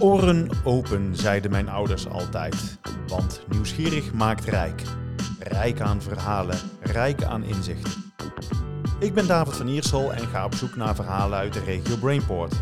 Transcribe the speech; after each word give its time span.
Oren 0.00 0.48
open, 0.64 1.16
zeiden 1.16 1.50
mijn 1.50 1.68
ouders 1.68 2.08
altijd. 2.08 2.78
Want 3.06 3.40
nieuwsgierig 3.48 4.12
maakt 4.12 4.44
rijk. 4.44 4.82
Rijk 5.38 5.80
aan 5.80 6.02
verhalen, 6.02 6.58
rijk 6.80 7.22
aan 7.22 7.42
inzichten. 7.42 7.92
Ik 8.98 9.14
ben 9.14 9.26
David 9.26 9.56
van 9.56 9.68
Iersel 9.68 10.12
en 10.12 10.26
ga 10.26 10.44
op 10.44 10.54
zoek 10.54 10.76
naar 10.76 10.94
verhalen 10.94 11.38
uit 11.38 11.52
de 11.52 11.60
regio 11.60 11.96
Brainport. 11.96 12.54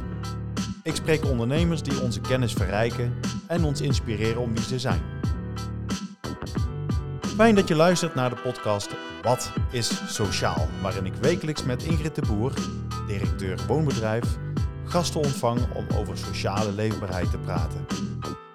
Ik 0.82 0.94
spreek 0.94 1.24
ondernemers 1.24 1.82
die 1.82 2.00
onze 2.00 2.20
kennis 2.20 2.52
verrijken 2.52 3.14
en 3.46 3.64
ons 3.64 3.80
inspireren 3.80 4.42
om 4.42 4.54
wie 4.54 4.64
ze 4.64 4.78
zijn. 4.78 5.02
Fijn 7.20 7.54
dat 7.54 7.68
je 7.68 7.74
luistert 7.74 8.14
naar 8.14 8.30
de 8.30 8.40
podcast 8.42 8.90
Wat 9.22 9.52
is 9.70 10.14
Sociaal? 10.14 10.68
Waarin 10.82 11.06
ik 11.06 11.14
wekelijks 11.14 11.64
met 11.64 11.82
Ingrid 11.82 12.14
de 12.14 12.22
Boer, 12.26 12.52
directeur 13.06 13.58
woonbedrijf, 13.66 14.24
gasten 14.88 15.20
ontvang 15.20 15.74
om 15.74 15.86
over 15.96 16.18
sociale 16.18 16.72
leefbaarheid 16.72 17.30
te 17.30 17.38
praten. 17.38 17.86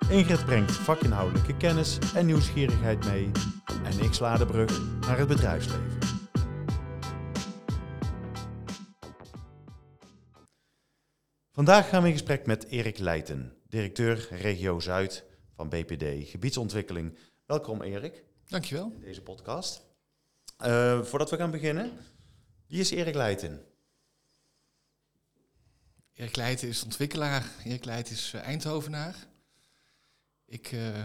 Ingrid 0.09 0.45
brengt 0.45 0.71
vakinhoudelijke 0.71 1.57
kennis 1.57 1.97
en 2.15 2.25
nieuwsgierigheid 2.25 3.05
mee 3.05 3.31
en 3.83 3.99
ik 3.99 4.13
sla 4.13 4.37
de 4.37 4.45
brug 4.45 4.81
naar 4.99 5.17
het 5.17 5.27
bedrijfsleven. 5.27 5.97
Vandaag 11.51 11.89
gaan 11.89 12.01
we 12.01 12.07
in 12.07 12.13
gesprek 12.13 12.45
met 12.45 12.67
Erik 12.67 12.97
Leijten, 12.97 13.53
directeur 13.67 14.27
Regio 14.29 14.79
Zuid 14.79 15.25
van 15.55 15.69
BPD 15.69 16.29
Gebiedsontwikkeling. 16.29 17.17
Welkom 17.45 17.81
Erik. 17.81 18.23
Dankjewel. 18.47 18.91
In 18.95 19.01
deze 19.01 19.21
podcast. 19.21 19.81
Uh, 20.65 21.01
voordat 21.01 21.29
we 21.29 21.37
gaan 21.37 21.51
beginnen, 21.51 21.91
wie 22.67 22.79
is 22.79 22.91
Erik 22.91 23.15
Leijten? 23.15 23.70
Erik 26.21 26.35
Leijten 26.35 26.67
is 26.67 26.83
ontwikkelaar. 26.83 27.45
Erik 27.63 27.85
Leijten 27.85 28.13
is 28.13 28.33
uh, 28.35 28.41
Eindhovenaar. 28.41 29.15
Ik, 30.45 30.71
uh, 30.71 30.97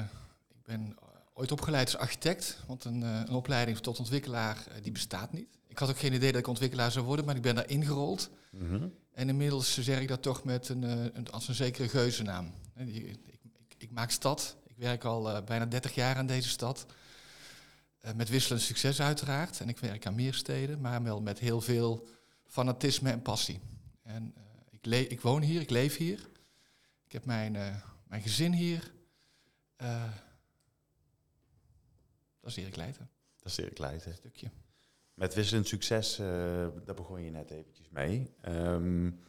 ik 0.48 0.62
ben 0.62 0.96
ooit 1.34 1.52
opgeleid 1.52 1.86
als 1.86 1.96
architect, 1.96 2.58
want 2.66 2.84
een, 2.84 3.02
een 3.02 3.28
opleiding 3.28 3.78
tot 3.78 3.98
ontwikkelaar 3.98 4.66
die 4.82 4.92
bestaat 4.92 5.32
niet. 5.32 5.46
Ik 5.66 5.78
had 5.78 5.88
ook 5.88 5.98
geen 5.98 6.12
idee 6.12 6.32
dat 6.32 6.40
ik 6.40 6.46
ontwikkelaar 6.46 6.92
zou 6.92 7.04
worden, 7.04 7.24
maar 7.24 7.36
ik 7.36 7.42
ben 7.42 7.54
daar 7.54 7.68
ingerold. 7.68 8.30
Mm 8.50 8.68
-hmm. 8.68 8.92
En 9.12 9.28
inmiddels 9.28 9.78
zeg 9.78 10.00
ik 10.00 10.08
dat 10.08 10.22
toch 10.22 10.44
met 10.44 10.68
een, 10.68 10.82
een, 11.16 11.30
als 11.30 11.48
een 11.48 11.54
zekere 11.54 11.88
geuzennaam. 11.88 12.52
Ik, 12.74 12.94
ik, 12.94 13.18
ik, 13.78 13.90
maak 13.90 14.10
stad. 14.10 14.56
Ik 14.66 14.76
werk 14.76 15.04
al 15.04 15.42
bijna 15.42 15.66
30 15.66 15.94
jaar 15.94 16.16
aan 16.16 16.26
deze 16.26 16.48
stad. 16.48 16.86
Met 18.14 18.28
wisselend 18.28 18.62
succes 18.62 19.00
uiteraard. 19.00 19.60
En 19.60 19.68
ik 19.68 19.78
werk 19.78 20.06
aan 20.06 20.14
meer 20.14 20.34
steden, 20.34 20.80
maar 20.80 21.02
wel 21.02 21.20
met 21.20 21.38
heel 21.38 21.60
veel 21.60 22.06
fanatisme 22.46 23.10
en 23.10 23.22
passie. 23.22 23.60
En 24.02 24.34
ik, 24.86 25.10
ik, 25.10 25.20
woon 25.20 25.42
hier, 25.42 25.60
ik 25.60 25.70
leef 25.70 25.96
hier. 25.96 26.28
Ik 27.04 27.12
heb 27.12 27.24
mijn, 27.24 27.54
uh, 27.54 27.76
mijn 28.08 28.22
gezin 28.22 28.52
hier. 28.52 28.92
dat 32.40 32.50
is 32.50 32.56
Erik 32.56 32.76
Leijten. 32.76 33.10
Dat 33.36 33.52
is 33.52 33.58
Erik 33.58 33.78
Leijten. 33.78 34.10
Een 34.10 34.16
stukje. 34.16 34.50
Met 35.14 35.34
wisselend 35.34 35.68
succes, 35.68 36.16
daar 36.16 36.94
begon 36.94 37.22
je 37.22 37.30
net 37.30 37.50
eventjes 37.50 37.88
mee. 37.88 38.34
Um, 38.48 39.20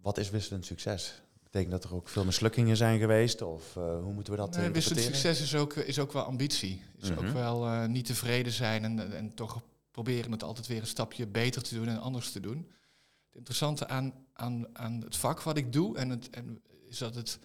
wat 0.00 0.18
is 0.18 0.30
wisselend 0.30 0.66
succes? 0.66 1.22
Betekent 1.42 1.70
dat 1.70 1.84
er 1.84 1.94
ook 1.94 2.08
veel 2.08 2.24
mislukkingen 2.24 2.76
zijn 2.76 2.98
geweest? 2.98 3.42
Of 3.42 3.76
uh, 3.76 4.02
hoe 4.02 4.12
moeten 4.12 4.32
we 4.32 4.38
dat 4.38 4.56
nee, 4.56 4.70
Wisselend 4.70 5.04
succes 5.04 5.40
is 5.40 5.54
ook, 5.54 5.74
is 5.74 5.98
ook 5.98 6.12
wel 6.12 6.22
ambitie. 6.22 6.82
Is 6.98 7.10
mm 7.10 7.16
-hmm. 7.16 7.26
ook 7.26 7.32
wel 7.32 7.66
uh, 7.66 7.86
niet 7.86 8.06
tevreden 8.06 8.52
zijn 8.52 8.84
en, 8.84 9.12
en 9.12 9.34
toch 9.34 9.62
proberen 9.90 10.32
het 10.32 10.42
altijd 10.42 10.66
weer 10.66 10.80
een 10.80 10.86
stapje 10.86 11.26
beter 11.26 11.62
te 11.62 11.74
doen 11.74 11.88
en 11.88 12.00
anders 12.00 12.32
te 12.32 12.40
doen. 12.40 12.70
Het 13.30 13.38
interessante 13.38 13.88
aan, 13.88 14.26
aan, 14.32 14.78
aan 14.78 15.00
het 15.00 15.16
vak 15.16 15.42
wat 15.42 15.56
ik 15.56 15.72
doe 15.72 15.96
en 15.96 16.08
het, 16.08 16.30
en 16.30 16.62
is 16.88 16.98
dat 16.98 17.14
het 17.14 17.38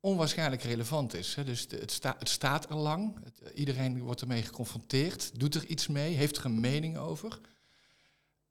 onwaarschijnlijk 0.00 0.62
relevant 0.62 1.14
is. 1.14 1.34
Hè. 1.34 1.44
Dus 1.44 1.60
het, 1.60 2.02
het 2.18 2.28
staat 2.28 2.70
er 2.70 2.76
lang, 2.76 3.24
het, 3.24 3.54
iedereen 3.54 4.02
wordt 4.02 4.20
ermee 4.20 4.42
geconfronteerd, 4.42 5.40
doet 5.40 5.54
er 5.54 5.66
iets 5.66 5.86
mee, 5.86 6.14
heeft 6.14 6.36
er 6.36 6.44
een 6.44 6.60
mening 6.60 6.98
over. 6.98 7.40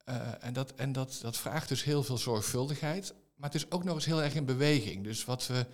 Uh, 0.08 0.44
en 0.44 0.52
dat, 0.52 0.74
en 0.74 0.92
dat, 0.92 1.18
dat 1.22 1.36
vraagt 1.36 1.68
dus 1.68 1.84
heel 1.84 2.02
veel 2.02 2.18
zorgvuldigheid. 2.18 3.14
Maar 3.34 3.50
het 3.50 3.62
is 3.62 3.70
ook 3.70 3.84
nog 3.84 3.94
eens 3.94 4.04
heel 4.04 4.22
erg 4.22 4.34
in 4.34 4.44
beweging. 4.44 5.04
Dus 5.04 5.24
wat 5.24 5.46
we, 5.46 5.66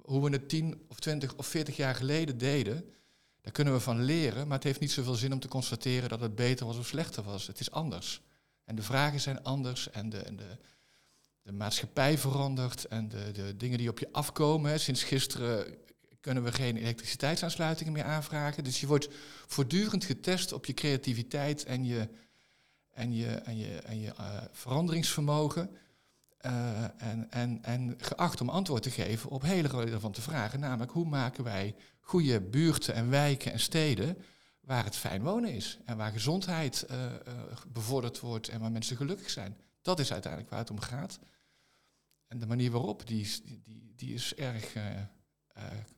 hoe 0.00 0.24
we 0.24 0.30
het 0.30 0.48
10 0.48 0.84
of 0.88 0.98
20 0.98 1.34
of 1.34 1.46
40 1.46 1.76
jaar 1.76 1.94
geleden 1.94 2.38
deden, 2.38 2.94
daar 3.40 3.52
kunnen 3.52 3.74
we 3.74 3.80
van 3.80 4.02
leren. 4.02 4.46
Maar 4.46 4.56
het 4.56 4.66
heeft 4.66 4.80
niet 4.80 4.92
zoveel 4.92 5.14
zin 5.14 5.32
om 5.32 5.40
te 5.40 5.48
constateren 5.48 6.08
dat 6.08 6.20
het 6.20 6.34
beter 6.34 6.66
was 6.66 6.78
of 6.78 6.86
slechter 6.86 7.22
was. 7.22 7.46
Het 7.46 7.60
is 7.60 7.70
anders. 7.70 8.22
En 8.68 8.74
de 8.74 8.82
vragen 8.82 9.20
zijn 9.20 9.42
anders 9.42 9.90
en 9.90 10.08
de, 10.10 10.34
de, 10.36 10.56
de 11.42 11.52
maatschappij 11.52 12.18
verandert 12.18 12.84
en 12.84 13.08
de, 13.08 13.32
de 13.32 13.56
dingen 13.56 13.78
die 13.78 13.88
op 13.88 13.98
je 13.98 14.08
afkomen. 14.12 14.80
Sinds 14.80 15.02
gisteren 15.02 15.76
kunnen 16.20 16.42
we 16.42 16.52
geen 16.52 16.76
elektriciteitsaansluitingen 16.76 17.92
meer 17.92 18.04
aanvragen. 18.04 18.64
Dus 18.64 18.80
je 18.80 18.86
wordt 18.86 19.08
voortdurend 19.46 20.04
getest 20.04 20.52
op 20.52 20.66
je 20.66 20.74
creativiteit 20.74 21.64
en 21.64 21.84
je, 21.84 22.08
en 22.92 23.14
je, 23.14 23.26
en 23.26 23.56
je, 23.58 23.78
en 23.78 24.00
je 24.00 24.12
uh, 24.20 24.42
veranderingsvermogen. 24.52 25.70
Uh, 26.46 26.82
en, 26.82 27.30
en, 27.30 27.58
en 27.62 27.94
geacht 27.98 28.40
om 28.40 28.48
antwoord 28.48 28.82
te 28.82 28.90
geven 28.90 29.30
op 29.30 29.42
hele 29.42 29.68
relevante 29.68 30.22
vragen. 30.22 30.60
Namelijk, 30.60 30.92
hoe 30.92 31.06
maken 31.06 31.44
wij 31.44 31.74
goede 32.00 32.40
buurten 32.40 32.94
en 32.94 33.10
wijken 33.10 33.52
en 33.52 33.60
steden 33.60 34.16
waar 34.68 34.84
het 34.84 34.96
fijn 34.96 35.22
wonen 35.22 35.52
is. 35.52 35.78
En 35.84 35.96
waar 35.96 36.12
gezondheid 36.12 36.86
uh, 36.90 37.04
uh, 37.04 37.12
bevorderd 37.68 38.20
wordt 38.20 38.48
en 38.48 38.60
waar 38.60 38.72
mensen 38.72 38.96
gelukkig 38.96 39.30
zijn. 39.30 39.56
Dat 39.82 39.98
is 39.98 40.12
uiteindelijk 40.12 40.50
waar 40.50 40.60
het 40.60 40.70
om 40.70 40.80
gaat. 40.80 41.18
En 42.26 42.38
de 42.38 42.46
manier 42.46 42.70
waarop, 42.70 43.06
die, 43.06 43.20
is, 43.20 43.42
die, 43.42 43.92
die, 43.96 44.14
is, 44.14 44.34
erg, 44.34 44.72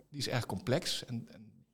die 0.09 0.19
is 0.19 0.29
erg 0.29 0.47
complex. 0.47 1.05
En, 1.05 1.29
en, 1.33 1.65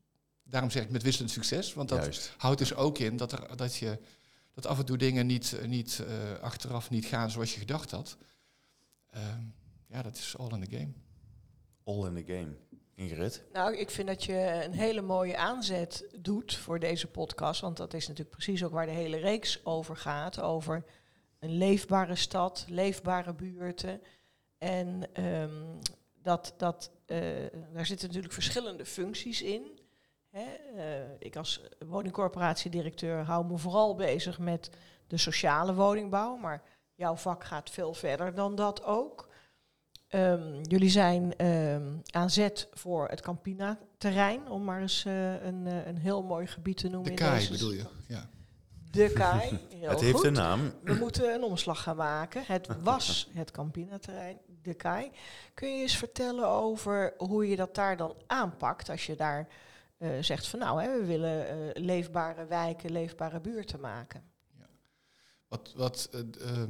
daarom 0.42 0.70
zeg 0.70 0.82
ik 0.82 0.90
met 0.90 1.02
wisselend 1.02 1.30
succes. 1.30 1.74
Want 1.74 1.88
dat 1.88 2.02
Juist. 2.02 2.34
houdt 2.36 2.58
dus 2.58 2.74
ook 2.74 2.98
in 2.98 3.16
dat, 3.16 3.32
er, 3.32 3.56
dat, 3.56 3.76
je, 3.76 3.98
dat 4.54 4.66
af 4.66 4.78
en 4.78 4.84
toe 4.84 4.96
dingen 4.96 5.26
niet, 5.26 5.56
niet 5.66 6.02
achteraf 6.40 6.90
niet 6.90 7.06
gaan 7.06 7.30
zoals 7.30 7.52
je 7.52 7.58
gedacht 7.58 7.90
had. 7.90 8.16
Uh, 9.14 9.20
ja, 9.86 10.02
dat 10.02 10.16
is 10.16 10.36
all 10.38 10.50
in 10.50 10.64
the 10.64 10.76
game. 10.76 10.92
All 11.84 12.06
in 12.06 12.24
the 12.24 12.32
game. 12.32 12.56
Ingrid? 12.96 13.44
Nou, 13.52 13.76
ik 13.76 13.90
vind 13.90 14.08
dat 14.08 14.24
je 14.24 14.62
een 14.64 14.72
hele 14.72 15.02
mooie 15.02 15.36
aanzet 15.36 16.04
doet 16.20 16.54
voor 16.54 16.78
deze 16.78 17.06
podcast. 17.06 17.60
Want 17.60 17.76
dat 17.76 17.94
is 17.94 18.08
natuurlijk 18.08 18.36
precies 18.36 18.64
ook 18.64 18.72
waar 18.72 18.86
de 18.86 18.92
hele 18.92 19.16
reeks 19.16 19.64
over 19.64 19.96
gaat. 19.96 20.40
Over 20.40 20.84
een 21.38 21.56
leefbare 21.56 22.14
stad, 22.14 22.64
leefbare 22.68 23.34
buurten. 23.34 24.02
En 24.58 25.08
um, 25.24 25.78
dat, 26.22 26.54
dat, 26.56 26.90
uh, 27.06 27.18
daar 27.72 27.86
zitten 27.86 28.06
natuurlijk 28.06 28.34
verschillende 28.34 28.86
functies 28.86 29.42
in. 29.42 29.78
Hè? 30.30 30.46
Uh, 30.74 31.10
ik 31.18 31.36
als 31.36 31.60
woningcorporatiedirecteur 31.86 33.24
hou 33.24 33.46
me 33.46 33.58
vooral 33.58 33.94
bezig 33.94 34.38
met 34.38 34.70
de 35.06 35.16
sociale 35.16 35.74
woningbouw. 35.74 36.36
Maar 36.36 36.62
jouw 36.94 37.16
vak 37.16 37.44
gaat 37.44 37.70
veel 37.70 37.94
verder 37.94 38.34
dan 38.34 38.54
dat 38.54 38.84
ook. 38.84 39.28
Um, 40.10 40.60
jullie 40.62 40.90
zijn 40.90 41.46
um, 41.46 42.02
aan 42.10 42.30
zet 42.30 42.68
voor 42.72 43.08
het 43.08 43.20
Campina-terrein, 43.20 44.48
om 44.50 44.64
maar 44.64 44.80
eens 44.80 45.04
uh, 45.04 45.42
een, 45.42 45.66
uh, 45.66 45.86
een 45.86 45.96
heel 45.96 46.22
mooi 46.22 46.46
gebied 46.46 46.76
te 46.76 46.88
noemen. 46.88 47.10
De 47.10 47.16
Kai 47.16 47.48
bedoel 47.50 47.72
je, 47.72 47.84
ja. 48.08 48.28
De 48.90 49.12
Kai, 49.12 49.58
heel 49.68 49.90
Het 49.90 50.00
heeft 50.00 50.14
goed. 50.14 50.24
een 50.24 50.32
naam. 50.32 50.72
We 50.82 50.94
moeten 50.94 51.34
een 51.34 51.42
omslag 51.42 51.82
gaan 51.82 51.96
maken. 51.96 52.42
Het 52.46 52.68
was 52.82 53.30
het 53.32 53.50
Campina-terrein, 53.50 54.38
de 54.62 54.74
Kai. 54.74 55.10
Kun 55.54 55.76
je 55.76 55.82
eens 55.82 55.96
vertellen 55.96 56.48
over 56.48 57.14
hoe 57.16 57.48
je 57.48 57.56
dat 57.56 57.74
daar 57.74 57.96
dan 57.96 58.14
aanpakt, 58.26 58.88
als 58.88 59.06
je 59.06 59.14
daar 59.14 59.48
uh, 59.98 60.08
zegt 60.20 60.46
van 60.46 60.58
nou, 60.58 60.82
hè, 60.82 61.00
we 61.00 61.04
willen 61.04 61.70
leefbare 61.72 62.47
wijken, 62.47 62.92
leefbare 62.92 63.41
buurten 63.41 63.80
maken? 63.80 64.22
Wat, 65.48 65.72
wat 65.76 66.10
uh, 66.14 66.62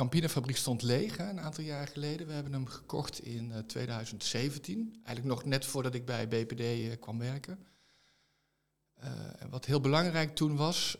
Campina-fabriek 0.00 0.56
stond 0.56 0.82
leeg 0.82 1.18
een 1.18 1.40
aantal 1.40 1.64
jaar 1.64 1.86
geleden. 1.86 2.26
We 2.26 2.32
hebben 2.32 2.52
hem 2.52 2.66
gekocht 2.66 3.24
in 3.24 3.50
uh, 3.50 3.58
2017. 3.58 4.90
Eigenlijk 5.04 5.26
nog 5.26 5.44
net 5.44 5.66
voordat 5.66 5.94
ik 5.94 6.04
bij 6.04 6.28
BPD 6.28 6.60
uh, 6.60 6.92
kwam 7.00 7.18
werken. 7.18 7.66
en 9.38 9.50
wat 9.50 9.64
heel 9.64 9.80
belangrijk 9.80 10.34
toen 10.34 10.56
was... 10.56 10.96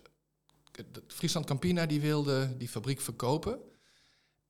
Friesland 1.06 1.46
Campina 1.46 1.86
die 1.86 2.00
wilde 2.00 2.56
die 2.56 2.68
fabriek 2.68 3.00
verkopen. 3.00 3.58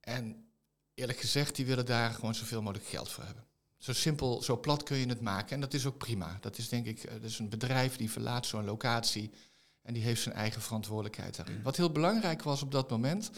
En 0.01 0.51
eerlijk 0.95 1.19
gezegd, 1.19 1.57
die 1.57 1.67
willen 1.67 1.87
daar 1.87 2.11
gewoon 2.11 2.35
zoveel 2.35 2.63
mogelijk 2.63 2.87
geld 2.87 3.11
voor 3.11 3.25
hebben. 3.25 3.45
Zo 3.79 3.93
simpel, 3.93 4.43
zo 4.43 4.61
plat 4.61 4.83
kun 4.83 4.97
je 4.97 5.07
het 5.07 5.21
maken. 5.21 5.55
En 5.55 5.61
dat 5.61 5.75
is 5.75 5.87
ook 5.87 5.99
prima. 5.99 6.39
Dat 6.41 6.59
is 6.59 6.69
denk 6.69 6.87
ik, 6.87 7.11
dat 7.11 7.23
is 7.23 7.39
een 7.39 7.49
bedrijf 7.49 7.97
die 7.97 8.11
verlaat 8.11 8.47
zo'n 8.47 8.65
locatie... 8.65 9.31
En 9.83 9.95
die 9.95 10.03
heeft 10.03 10.23
zijn 10.23 10.35
eigen 10.35 10.63
verantwoordelijkheid 10.63 11.37
daarin. 11.37 11.63
Wat 11.63 11.77
heel 11.77 11.93
belangrijk 11.93 12.43
was 12.43 12.63
op 12.63 12.73
dat 12.73 12.91
moment, 12.91 13.31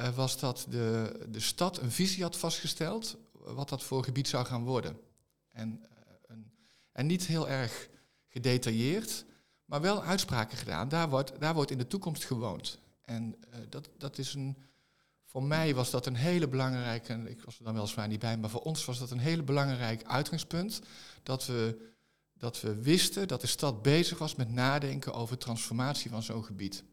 uh, 0.00 0.08
was 0.14 0.38
dat 0.38 0.66
de, 0.68 1.18
de 1.28 1.40
stad 1.40 1.78
een 1.78 1.90
visie 1.90 2.22
had 2.22 2.36
vastgesteld 2.36 3.16
wat 3.32 3.68
dat 3.68 3.82
voor 3.82 4.04
gebied 4.04 4.28
zou 4.28 4.46
gaan 4.46 4.64
worden. 4.64 5.00
En, 5.50 5.82
uh, 5.82 5.88
een, 6.26 6.52
en 6.92 7.06
niet 7.06 7.26
heel 7.26 7.48
erg 7.48 7.88
gedetailleerd, 8.28 9.24
maar 9.64 9.80
wel 9.80 10.02
uitspraken 10.02 10.58
gedaan. 10.58 10.88
Daar 10.88 11.08
wordt, 11.08 11.40
daar 11.40 11.54
wordt 11.54 11.70
in 11.70 11.78
de 11.78 11.86
toekomst 11.86 12.24
gewoond. 12.24 12.78
En 13.04 13.36
uh, 13.50 13.56
dat, 13.68 13.88
dat 13.98 14.18
is 14.18 14.34
een 14.34 14.56
voor 15.36 15.44
mij 15.44 15.74
was 15.74 15.90
dat 15.90 16.06
een 16.06 16.14
hele 16.14 16.48
belangrijke, 16.48 17.12
en 17.12 17.26
ik 17.26 17.42
was 17.44 17.58
er 17.58 17.64
dan 17.64 17.74
weliswaar 17.74 18.08
niet 18.08 18.20
bij, 18.20 18.38
maar 18.38 18.50
voor 18.50 18.60
ons 18.60 18.84
was 18.84 18.98
dat 18.98 19.10
een 19.10 19.18
hele 19.18 19.42
belangrijk 19.42 20.04
uitgangspunt. 20.04 20.80
Dat 21.22 21.46
we, 21.46 21.92
dat 22.32 22.60
we 22.60 22.82
wisten 22.82 23.28
dat 23.28 23.40
de 23.40 23.46
stad 23.46 23.82
bezig 23.82 24.18
was 24.18 24.34
met 24.34 24.52
nadenken 24.52 25.14
over 25.14 25.38
transformatie 25.38 26.10
van 26.10 26.22
zo'n 26.22 26.44
gebied. 26.44 26.84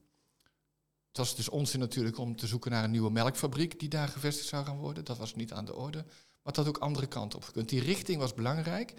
Het 1.14 1.22
was 1.22 1.36
dus 1.36 1.50
onzin 1.50 1.80
natuurlijk 1.80 2.18
om 2.18 2.36
te 2.36 2.48
zoeken 2.48 2.72
naar 2.72 2.84
een 2.84 2.92
nieuwe 2.92 3.12
melkfabriek 3.12 3.80
die 3.80 3.90
daar 3.90 4.08
gevestigd 4.08 4.48
zou 4.48 4.66
gaan 4.66 4.78
worden. 4.78 5.06
Dat 5.06 5.18
was 5.18 5.36
niet 5.36 5.54
aan 5.54 5.66
de 5.66 5.76
orde. 5.76 6.04
Maar 6.08 6.54
dat 6.54 6.56
had 6.56 6.68
ook 6.68 6.78
andere 6.78 7.08
kanten 7.08 7.40
op 7.40 7.46
gekund. 7.46 7.70
Die 7.70 7.82
richting 7.82 8.20
was 8.20 8.34
belangrijk. 8.34 8.94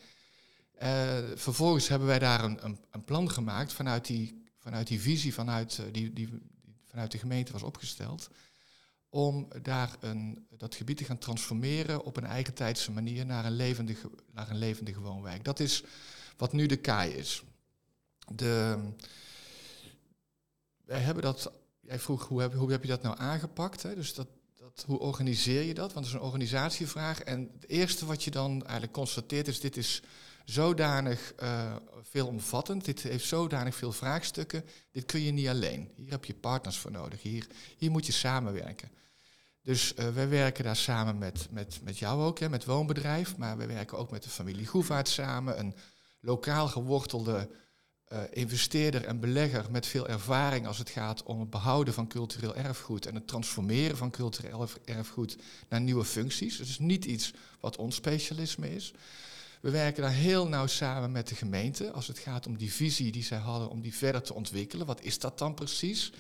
Uh, 0.83 1.19
vervolgens 1.35 1.89
hebben 1.89 2.09
wij 2.09 2.19
daar 2.19 2.45
een, 2.45 2.65
een, 2.65 2.79
een, 2.91 3.05
plan 3.05 3.31
gemaakt 3.31 3.73
vanuit 3.73 4.07
die, 4.07 4.43
vanuit 4.59 4.87
die 4.87 5.01
visie 5.01 5.35
vanuit, 5.35 5.79
uh, 5.81 5.87
die, 5.93 6.13
die, 6.13 6.29
vanuit 6.85 7.11
de 7.11 7.19
gemeente 7.19 7.53
was 7.53 7.63
opgesteld. 7.63 8.29
Om 9.09 9.49
daar 9.63 9.97
een, 10.01 10.47
dat 10.57 10.75
gebied 10.75 10.97
te 10.97 11.05
gaan 11.05 11.19
transformeren 11.19 12.05
op 12.05 12.17
een 12.17 12.27
eigentijdse 12.27 12.93
manier 12.93 13.27
naar 13.27 13.45
een, 13.45 13.57
levendige, 13.57 14.11
naar 14.33 14.51
een 14.51 14.59
levendige 14.59 15.01
woonwijk. 15.01 15.45
Dat 15.45 15.61
is 15.61 15.85
wat 16.37 16.53
nu 16.53 16.67
de 16.67 16.77
KAI 16.77 17.11
is. 17.11 17.43
De, 18.35 18.79
wij 20.85 21.01
hebben 21.01 21.23
dat 21.23 21.53
jij 21.87 21.99
vroeg 21.99 22.29
hoe 22.29 22.71
heb, 22.71 22.83
je 22.83 22.89
dat 22.89 23.03
nou 23.03 23.19
aangepakt? 23.19 23.83
Hè? 23.83 23.95
Dus 23.95 24.15
dat, 24.15 24.29
dat, 24.55 24.85
hoe 24.87 24.99
organiseer 24.99 25.63
je 25.63 25.75
dat? 25.75 25.93
Want 25.93 26.07
het 26.07 26.15
is 26.15 26.21
een 26.21 26.27
organisatievraag. 26.27 27.21
En 27.21 27.51
het 27.61 27.69
eerste 27.69 28.07
wat 28.07 28.25
je 28.25 28.31
dan 28.31 28.63
eigenlijk 28.63 28.93
constateert 28.93 29.49
is, 29.49 29.61
dit 29.61 29.77
is 29.77 30.03
zodanig 30.45 31.33
uh, 31.43 31.77
veelomvattend, 32.03 32.85
dit 32.85 33.03
heeft 33.03 33.27
zodanig 33.27 33.75
veel 33.75 33.93
vraagstukken, 33.93 34.65
dit 34.93 35.05
kun 35.05 35.21
je 35.21 35.33
niet 35.33 35.49
alleen. 35.49 35.91
Hier 35.95 36.11
heb 36.11 36.25
je 36.25 36.35
partners 36.35 36.79
voor 36.79 36.91
nodig, 36.91 37.23
hier, 37.23 37.47
hier 37.77 37.91
moet 37.91 38.07
je 38.07 38.13
samenwerken. 38.13 38.91
Dus 39.63 39.95
uh, 39.99 40.09
wij 40.09 40.29
werken 40.29 40.65
daar 40.65 40.77
samen 40.77 41.19
met, 41.19 41.47
met, 41.51 41.81
met 41.83 41.99
jou 41.99 42.23
ook, 42.23 42.39
hè, 42.39 42.49
met 42.49 42.65
Woonbedrijf, 42.65 43.37
maar 43.37 43.57
we 43.57 43.67
werken 43.67 43.99
ook 43.99 44.11
met 44.11 44.23
de 44.23 44.29
familie 44.29 44.67
Goevaart 44.67 45.09
samen, 45.09 45.59
een 45.59 45.75
lokaal 46.21 46.69
gewortelde 46.69 47.51
uh, 48.13 48.19
investeerder 48.31 49.05
en 49.05 49.21
belegger 49.21 49.71
met 49.71 49.87
veel 49.87 50.09
ervaring 50.09 50.67
als 50.67 50.79
het 50.79 50.91
gaat 50.91 51.23
om 51.23 51.41
het 51.41 51.51
behouden 51.51 51.95
van 51.95 52.09
cultureel 52.09 52.55
erfgoed 52.55 53.07
en 53.07 53.15
het 53.15 53.27
transformeren 53.27 53.97
van 53.97 54.11
cultureel 54.11 54.69
erfgoed 54.85 55.37
naar 55.69 55.81
nieuwe 55.81 56.05
functies. 56.05 56.59
Het 56.59 56.69
is 56.69 56.79
niet 56.79 57.05
iets 57.05 57.33
wat 57.61 57.77
ons 57.77 57.95
specialisme 57.97 58.75
is. 58.75 58.95
We 59.61 59.71
werken 59.71 60.03
daar 60.03 60.13
heel 60.13 60.49
nauw 60.49 60.67
samen 60.67 61.13
met 61.13 61.29
de 61.29 61.35
gemeente 61.35 61.91
als 61.91 62.07
het 62.07 62.19
gaat 62.19 62.47
om 62.47 62.57
die 62.59 62.73
visie 62.73 63.13
die 63.13 63.23
zij 63.23 63.39
hadden 63.39 63.69
om 63.69 63.81
die 63.81 63.95
verder 63.95 64.23
te 64.23 64.35
ontwikkelen. 64.35 64.87
Wat 64.87 65.03
is 65.03 65.19
dat 65.19 65.39
dan 65.39 65.55
precies? 65.55 66.13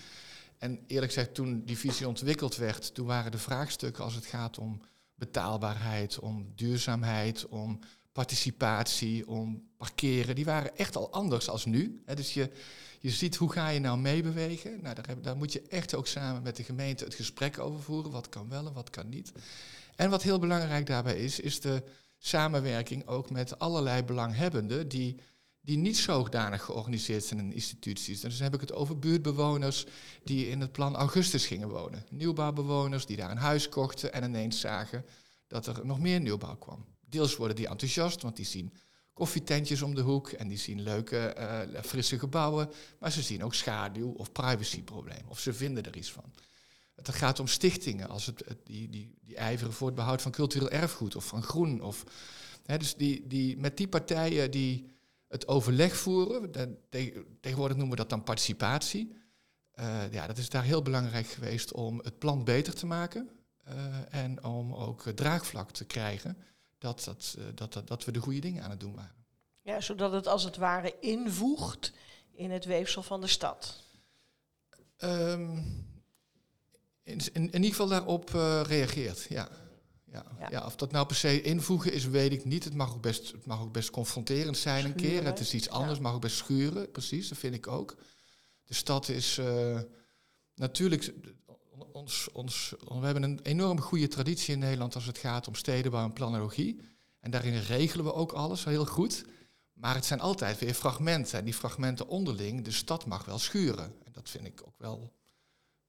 En 0.59 0.85
eerlijk 0.87 1.13
gezegd, 1.13 1.35
toen 1.35 1.63
die 1.65 1.79
visie 1.79 2.09
ontwikkeld 2.09 2.57
werd, 2.57 2.95
toen 2.95 3.07
waren 3.07 3.33
de 3.33 3.39
vraagstukken 3.39 4.05
als 4.05 4.15
het 4.15 4.27
gaat 4.27 4.59
om 4.59 4.81
betaalbaarheid, 5.15 6.19
om 6.19 6.53
duurzaamheid, 6.55 7.47
om 7.47 7.79
participatie, 8.14 9.28
om 9.28 9.69
parkeren, 9.76 10.34
die 10.34 10.44
waren 10.44 10.76
echt 10.76 10.96
al 10.96 11.12
anders 11.12 11.49
als 11.49 11.64
nu. 11.64 12.02
dus 12.14 12.34
je, 12.34 12.50
je 13.00 13.11
ziet 13.11 13.37
hoe 13.37 13.52
ga 13.52 13.69
je 13.69 13.81
nou 13.81 13.99
meebewegen. 13.99 14.82
Nou, 14.82 14.96
daar, 15.20 15.37
moet 15.37 15.52
je 15.52 15.62
echt 15.62 15.94
ook 15.94 16.06
samen 16.06 16.43
met 16.43 16.56
de 16.56 16.62
gemeente 16.62 17.05
het 17.05 17.14
gesprek 17.14 17.58
over 17.58 17.82
voeren. 17.82 18.11
Wat 18.11 18.28
kan 18.28 18.49
wel 18.49 18.66
en 18.66 18.72
wat 18.72 18.90
kan 18.90 19.08
niet. 19.08 19.32
En 19.96 20.11
wat 20.11 20.22
heel 20.22 20.38
belangrijk 20.38 20.87
daarbij 20.87 21.16
is, 21.16 21.40
is 21.40 21.61
de 21.61 21.82
samenwerking 22.19 23.06
ook 23.06 23.31
met 23.31 23.58
allerlei 23.58 24.02
belanghebbenden 24.02 24.88
die, 24.88 25.20
die 25.61 25.76
niet 25.76 25.96
zodanig 25.96 26.62
georganiseerd 26.62 27.25
zijn 27.25 27.40
in 27.40 27.52
instituties. 27.52 28.20
Dus 28.20 28.34
dan 28.34 28.44
heb 28.44 28.55
ik 28.55 28.61
het 28.61 28.72
over 28.72 28.99
buurtbewoners 28.99 29.87
die 30.25 30.49
in 30.49 30.61
het 30.61 30.72
plan 30.72 30.96
Augustus 30.96 31.46
gingen 31.46 31.69
wonen. 31.69 32.06
Nieuwbouwbewoners 32.11 33.06
die 33.06 33.16
daar 33.16 33.31
een 33.31 33.37
huis 33.37 33.69
kochten 33.69 34.12
en 34.12 34.25
ineens 34.25 34.61
zagen 34.61 35.05
dat 35.46 35.66
er 35.66 35.87
nog 35.87 36.00
meer 36.00 36.20
nieuwbouw 36.20 36.56
kwam. 36.56 36.94
Deels 37.14 37.37
worden 37.37 37.56
die 37.56 37.69
enthousiast, 37.69 38.22
want 38.22 38.37
die 38.37 38.44
zien 38.44 38.72
koffietentjes 39.12 39.82
om 39.82 39.94
de 39.94 40.00
hoek 40.00 40.28
en 40.28 40.49
die 40.49 40.58
zien 40.58 40.82
leuke, 40.82 41.34
uh, 41.75 41.82
frisse 41.82 42.19
gebouwen, 42.19 42.70
maar 42.99 43.12
ze 43.12 43.22
zien 43.22 43.44
ook 43.44 43.55
schaduw 43.55 44.11
of 44.11 44.32
privacyproblemen, 44.32 45.28
of 45.28 45.38
ze 45.38 45.52
vinden 45.52 45.84
er 45.84 45.96
iets 45.96 46.12
van. 46.12 46.32
Het 46.94 47.08
gaat 47.08 47.40
om 47.40 47.46
stichtingen, 47.46 48.08
als 48.08 48.26
het, 48.26 48.44
die, 48.64 48.88
die, 48.90 49.14
die 49.20 49.37
ijveren 49.37 49.72
voor 49.72 49.87
het 49.87 49.96
behoud 49.96 50.22
van 50.22 50.32
cultureel 50.32 50.70
erfgoed 50.70 51.16
of 51.16 51.26
van 51.26 51.43
groen. 51.43 51.81
Of, 51.82 52.05
hè, 52.64 52.78
dus 52.78 52.94
die, 52.94 53.26
die, 53.26 53.56
met 53.56 53.76
die 53.76 53.88
partijen 53.88 54.50
die 54.50 54.93
het 55.28 55.49
overleg 55.49 55.96
voeren, 55.96 56.50
tegenwoordig 57.40 57.76
noemen 57.76 57.96
we 57.96 58.02
dat 58.02 58.11
dan 58.11 58.22
participatie. 58.22 59.16
Uh, 59.81 60.12
ja, 60.12 60.26
dat 60.26 60.38
is 60.38 60.49
daar 60.49 60.64
heel 60.64 60.82
belangrijk 60.82 61.26
geweest 61.26 61.72
om 61.72 62.00
het 62.02 62.19
plan 62.19 62.44
beter 62.44 62.75
te 62.75 62.87
maken 62.87 63.28
uh, 63.69 63.75
en 64.11 64.44
om 64.44 64.75
ook 64.75 65.02
draagvlak 65.02 65.70
te 65.70 65.84
krijgen 65.84 66.37
dat, 66.85 67.05
dat, 67.05 67.35
eh, 67.39 67.45
dat, 67.55 67.73
dat, 67.73 67.89
dat 67.89 68.05
we 68.05 68.13
de 68.13 68.21
goede 68.21 68.41
dingen 68.41 68.63
aan 68.63 68.71
het 68.71 68.81
doen 68.81 68.95
waren. 68.95 69.25
Ja, 69.63 69.81
zodat 69.81 70.13
het 70.13 70.27
als 70.27 70.45
het 70.45 70.57
ware 70.57 70.95
invoegt 71.01 71.93
in 72.33 72.51
het 72.51 72.65
weefsel 72.65 73.03
van 73.03 73.21
de 73.21 73.27
stad. 73.27 73.83
Um, 74.99 75.57
in, 77.03 77.19
in, 77.33 77.33
in, 77.33 77.53
ieder 77.53 77.71
geval 77.71 77.89
daarop 77.89 78.31
uh, 78.31 78.61
reageert, 78.67 79.27
ja. 79.29 79.49
Ja. 80.13 80.25
ja. 80.51 80.67
of 80.67 80.77
dat 80.77 80.93
nou 80.93 81.07
per 81.07 81.17
se 81.17 81.43
invoegen 81.43 81.93
is, 81.93 82.07
weet 82.07 82.33
ik 82.33 82.45
niet. 82.45 82.65
Het 82.65 82.75
mag 82.75 82.95
ook 82.95 83.03
best, 83.03 83.33
het 83.33 83.47
mag 83.47 83.61
ook 83.61 83.73
best 83.73 83.91
confronterend 83.91 84.57
zijn 84.57 84.81
schuren, 84.81 85.05
een 85.05 85.11
keer. 85.11 85.25
Het 85.25 85.41
is 85.41 85.55
iets 85.55 85.69
anders, 85.69 85.97
ja. 85.97 86.03
mag 86.03 86.15
ook 86.15 86.21
best 86.21 86.37
schuren, 86.37 86.91
precies, 86.91 87.29
dat 87.29 87.39
vind 87.39 87.55
ik 87.55 87.67
ook. 87.67 87.97
De 88.65 88.75
stad 88.75 89.09
is 89.09 89.39
uh, 89.39 89.81
natuurlijk 90.55 91.15
ons, 91.93 92.29
ons, 92.32 92.75
we 92.88 93.05
hebben 93.05 93.23
een 93.23 93.41
enorm 93.43 93.81
goede 93.81 94.09
traditie 94.09 94.55
in 94.55 94.59
Nederland 94.59 94.94
als 94.94 95.06
het 95.06 95.19
gaat 95.19 95.49
om 95.49 95.55
stedenbouw 95.55 96.05
en 96.05 96.12
planologie. 96.12 96.81
En 97.21 97.31
daarin 97.31 97.59
regelen 97.59 98.05
we 98.05 98.15
ook 98.15 98.32
alles 98.32 98.65
heel 98.65 98.87
goed. 98.87 99.25
Maar 99.73 99.94
het 99.94 100.05
zijn 100.05 100.21
altijd 100.21 100.59
weer 100.59 100.75
fragmenten. 100.75 101.38
En 101.38 101.44
die 101.44 101.55
fragmenten 101.55 102.09
onderling, 102.09 102.65
de 102.65 102.71
stad 102.71 103.06
mag 103.06 103.25
wel 103.25 103.38
schuren. 103.38 103.94
En 104.05 104.12
dat 104.12 104.31
vind 104.31 104.47
ik 104.47 104.62
ook 104.67 104.79
wel. 104.79 105.12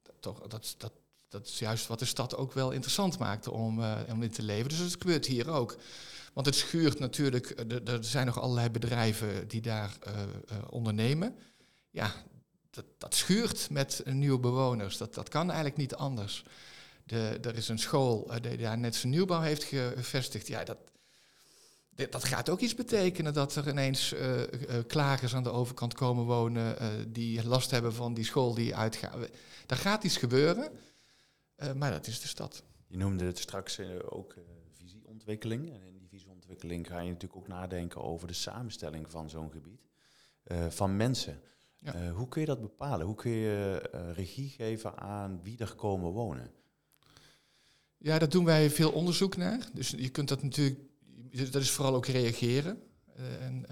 Dat, 0.02 0.16
toch, 0.20 0.40
dat, 0.48 0.76
dat, 0.78 0.92
dat 1.28 1.48
is 1.48 1.60
juist 1.60 1.88
wat 1.88 2.00
de 2.00 2.06
stad 2.06 2.36
ook 2.36 2.54
wel 2.54 2.72
interessant 2.72 3.18
maakte 3.18 3.52
om, 3.52 3.80
uh, 3.80 4.00
om 4.10 4.24
in 4.24 4.32
te 4.32 4.44
leven. 4.44 4.70
Dus 4.70 4.78
het 4.78 4.92
gebeurt 4.92 5.26
hier 5.26 5.50
ook. 5.50 5.78
Want 6.34 6.46
het 6.46 6.56
schuurt 6.56 7.00
natuurlijk. 7.00 7.50
Eh, 7.50 7.88
er 7.88 8.04
zijn 8.04 8.26
nog 8.26 8.40
allerlei 8.40 8.70
bedrijven 8.70 9.48
die 9.48 9.62
daar 9.62 9.98
uh, 10.08 10.14
ondernemen. 10.70 11.36
Ja, 11.90 12.14
dat, 12.76 12.86
dat 12.98 13.16
schuurt 13.16 13.70
met 13.70 14.02
nieuwe 14.06 14.40
bewoners. 14.40 14.98
Dat, 14.98 15.14
dat 15.14 15.30
kan 15.30 15.46
eigenlijk 15.48 15.78
niet 15.78 15.96
anders. 15.96 16.44
De, 17.04 17.38
er 17.42 17.56
is 17.56 17.70
een 17.70 17.80
school 17.80 18.28
uh, 18.30 18.36
die 18.42 18.58
daar 18.58 18.78
net 18.78 18.96
zijn 18.96 19.12
nieuwbouw 19.12 19.42
heeft 19.42 19.64
gevestigd. 19.64 20.48
Ja, 20.48 20.64
dat, 20.64 20.78
dat 21.90 22.24
gaat 22.24 22.50
ook 22.50 22.60
iets 22.60 22.76
betekenen 22.76 23.34
dat 23.34 23.56
er 23.56 23.68
ineens 23.70 24.14
uh, 24.14 24.38
uh, 24.38 24.48
klagers 24.88 25.36
aan 25.36 25.44
de 25.44 25.52
overkant 25.52 25.94
komen 25.94 26.26
wonen 26.26 26.76
die 27.14 27.48
last 27.48 27.72
hebben 27.72 27.94
van 27.94 28.14
die 28.14 28.26
school 28.26 28.54
die 28.54 28.76
uitgaat. 28.76 29.30
Daar 29.66 29.78
gaat 29.78 30.04
iets 30.04 30.18
gebeuren, 30.18 30.72
maar 31.76 31.92
dat 31.92 32.08
is 32.08 32.22
de 32.22 32.28
stad. 32.28 32.64
Je 32.88 32.98
noemde 32.98 33.26
het 33.26 33.40
straks 33.40 33.80
ook 34.10 34.36
visieontwikkeling. 34.78 35.74
En 35.74 35.82
in 35.86 35.98
die 35.98 36.08
visieontwikkeling 36.08 36.88
ga 36.88 37.00
je 37.00 37.10
natuurlijk 37.10 37.42
ook 37.42 37.48
nadenken 37.48 38.02
over 38.02 38.28
de 38.28 38.34
samenstelling 38.34 39.12
van 39.12 39.30
zo'n 39.30 39.52
gebied. 39.52 39.82
van 40.70 40.96
mensen. 40.96 41.42
Uh, 41.86 42.12
hoe 42.12 42.28
kun 42.28 42.42
je 42.42 42.48
dat 42.48 42.62
bepalen? 42.62 43.06
Hoe 43.06 43.16
kun 43.16 43.32
je 43.32 43.90
uh, 43.96 44.12
regie 44.14 44.50
geven 44.50 44.98
aan 44.98 45.40
wie 45.44 45.58
er 45.58 45.76
komen 45.76 46.12
wonen? 46.12 46.52
Ja, 47.98 48.20
daar 48.20 48.30
doen 48.30 48.46
wij 48.46 48.70
veel 48.70 48.92
onderzoek 48.92 49.38
naar. 49.38 49.70
Dus 49.74 49.90
je 49.90 50.10
kunt 50.10 50.28
dat 50.28 50.44
natuurlijk, 50.44 50.80
dat 51.52 51.62
is 51.62 51.72
vooral 51.72 51.96
ook 51.96 52.06
reageren. 52.06 52.82
Uh, 53.20 53.46
en, 53.46 53.66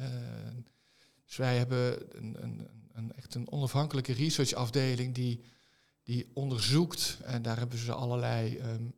dus 1.25 1.35
wij 1.35 1.57
hebben 1.57 2.17
een, 2.17 2.43
een, 2.43 2.67
een, 2.93 3.13
echt 3.13 3.35
een 3.35 3.51
onafhankelijke 3.51 4.13
researchafdeling 4.13 5.15
die, 5.15 5.43
die 6.03 6.29
onderzoekt. 6.33 7.17
En 7.23 7.41
daar 7.41 7.57
hebben 7.57 7.77
ze 7.77 7.93
allerlei 7.93 8.59
um, 8.59 8.95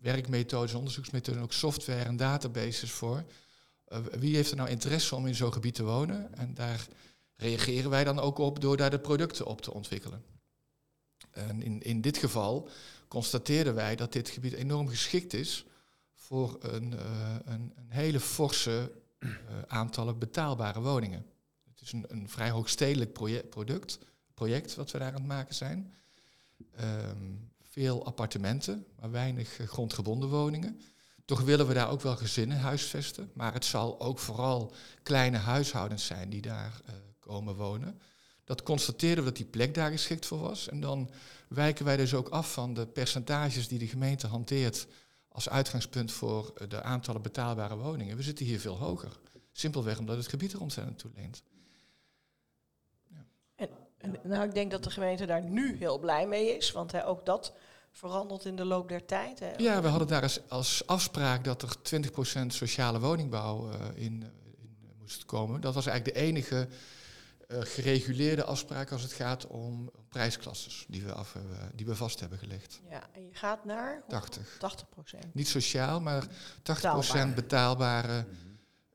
werkmethodes, 0.00 0.74
onderzoeksmethoden, 0.74 1.42
ook 1.42 1.52
software 1.52 2.02
en 2.02 2.16
databases 2.16 2.90
voor. 2.90 3.24
wie 4.18 4.34
heeft 4.34 4.50
er 4.50 4.56
nou 4.56 4.68
interesse 4.68 5.14
om 5.14 5.26
in 5.26 5.34
zo'n 5.34 5.52
gebied 5.52 5.74
te 5.74 5.84
wonen? 5.84 6.34
En 6.34 6.54
daar 6.54 6.88
reageren 7.40 7.90
wij 7.90 8.04
dan 8.04 8.18
ook 8.18 8.38
op 8.38 8.60
door 8.60 8.76
daar 8.76 8.90
de 8.90 8.98
producten 8.98 9.46
op 9.46 9.60
te 9.60 9.74
ontwikkelen. 9.74 10.24
En 11.30 11.62
in, 11.62 11.82
in 11.82 12.00
dit 12.00 12.16
geval 12.16 12.68
constateerden 13.08 13.74
wij 13.74 13.96
dat 13.96 14.12
dit 14.12 14.28
gebied 14.28 14.52
enorm 14.52 14.88
geschikt 14.88 15.32
is 15.32 15.64
voor 16.14 16.58
een, 16.60 16.92
uh, 16.92 17.34
een, 17.44 17.72
een, 17.76 17.90
hele 17.90 18.20
forse 18.20 18.92
uh, 19.18 19.30
aantallen 19.66 20.18
betaalbare 20.18 20.80
woningen. 20.80 21.26
Het 21.70 21.80
is 21.80 21.92
een, 21.92 22.04
een 22.08 22.28
vrij 22.28 22.50
hoogstedelijk 22.50 23.12
project, 23.12 23.50
product, 23.50 23.98
project 24.34 24.74
wat 24.74 24.90
we 24.90 24.98
daar 24.98 25.08
aan 25.08 25.14
het 25.14 25.26
maken 25.26 25.54
zijn. 25.54 25.94
Um, 26.80 27.50
veel 27.62 28.04
appartementen, 28.04 28.86
maar 29.00 29.10
weinig 29.10 29.58
uh, 29.58 29.66
grondgebonden 29.66 30.28
woningen. 30.28 30.80
Toch 31.24 31.40
willen 31.40 31.66
we 31.66 31.74
daar 31.74 31.90
ook 31.90 32.00
wel 32.00 32.16
gezinnen 32.16 32.58
huisvesten, 32.58 33.30
maar 33.34 33.52
het 33.52 33.64
zal 33.64 34.00
ook 34.00 34.18
vooral 34.18 34.72
kleine 35.02 35.36
huishoudens 35.36 36.06
zijn 36.06 36.30
die 36.30 36.40
daar 36.40 36.80
komen 37.20 37.54
wonen. 37.54 38.00
Dat 38.44 38.62
constateerden 38.62 39.24
we 39.24 39.30
dat 39.30 39.38
die 39.38 39.46
plek 39.46 39.74
daar 39.74 39.90
geschikt 39.90 40.26
voor 40.26 40.38
was. 40.38 40.68
En 40.68 40.80
dan 40.80 41.10
wijken 41.48 41.84
wij 41.84 41.96
dus 41.96 42.14
ook 42.14 42.28
af 42.28 42.52
van 42.52 42.74
de 42.74 42.86
percentages 42.86 43.68
die 43.68 43.78
de 43.78 43.86
gemeente 43.86 44.26
hanteert 44.26 44.86
als 45.28 45.48
uitgangspunt 45.48 46.12
voor 46.12 46.52
de 46.68 46.82
aantallen 46.82 47.22
betaalbare 47.22 47.76
woningen. 47.76 48.16
We 48.16 48.22
zitten 48.22 48.46
hier 48.46 48.60
veel 48.60 48.78
hoger. 48.78 49.18
Simpelweg 49.52 49.98
omdat 49.98 50.16
het 50.16 50.28
gebied 50.28 50.52
er 50.52 50.60
ontzettend 50.60 50.98
toe 50.98 51.10
leent. 51.14 51.42
Ja. 53.08 53.26
En, 53.54 53.68
en, 53.98 54.20
nou, 54.22 54.44
ik 54.44 54.54
denk 54.54 54.70
dat 54.70 54.84
de 54.84 54.90
gemeente 54.90 55.26
daar 55.26 55.42
nu 55.42 55.76
heel 55.76 55.98
blij 55.98 56.26
mee 56.26 56.56
is, 56.56 56.72
want 56.72 56.92
hè, 56.92 57.06
ook 57.06 57.26
dat 57.26 57.52
verandert 57.92 58.44
in 58.44 58.56
de 58.56 58.64
loop 58.64 58.88
der 58.88 59.04
tijd. 59.04 59.38
Hè. 59.38 59.52
Ja, 59.56 59.82
we 59.82 59.88
hadden 59.88 60.08
daar 60.08 60.22
als, 60.22 60.40
als 60.48 60.86
afspraak 60.86 61.44
dat 61.44 61.62
er 61.62 61.76
20% 62.42 62.46
sociale 62.46 63.00
woningbouw 63.00 63.70
uh, 63.70 63.74
in, 63.94 64.22
in, 64.56 64.76
moest 64.98 65.24
komen. 65.24 65.60
Dat 65.60 65.74
was 65.74 65.86
eigenlijk 65.86 66.16
de 66.16 66.22
enige 66.24 66.68
gereguleerde 67.50 68.44
afspraak 68.44 68.92
als 68.92 69.02
het 69.02 69.12
gaat 69.12 69.46
om 69.46 69.90
prijsklasses 70.08 70.84
die 70.88 71.02
we, 71.02 71.12
af 71.12 71.32
hebben, 71.32 71.70
die 71.74 71.86
we 71.86 71.96
vast 71.96 72.20
hebben 72.20 72.38
gelegd. 72.38 72.80
Ja, 72.90 73.02
en 73.12 73.26
je 73.26 73.34
gaat 73.34 73.64
naar 73.64 74.02
80. 74.08 74.56
80 74.58 74.88
procent. 74.88 75.34
Niet 75.34 75.48
sociaal, 75.48 76.00
maar 76.00 76.26
80 76.62 76.90
procent 76.92 77.34
betaalbare 77.34 78.26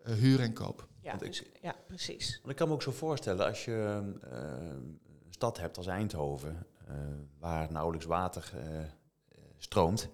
uh, 0.05 0.13
huur 0.13 0.39
en 0.39 0.53
koop. 0.53 0.87
Ja, 1.01 1.15
dus, 1.15 1.43
ja, 1.61 1.75
precies. 1.87 2.37
Want 2.37 2.49
ik 2.49 2.55
kan 2.55 2.67
me 2.67 2.73
ook 2.73 2.81
zo 2.81 2.91
voorstellen, 2.91 3.45
als 3.45 3.65
je 3.65 4.13
uh, 4.23 4.29
een 5.25 5.33
stad 5.33 5.57
hebt 5.57 5.77
als 5.77 5.87
Eindhoven, 5.87 6.65
uh, 6.89 6.95
waar 7.39 7.71
nauwelijks 7.71 8.05
water 8.05 8.51
stroomt, 9.57 10.09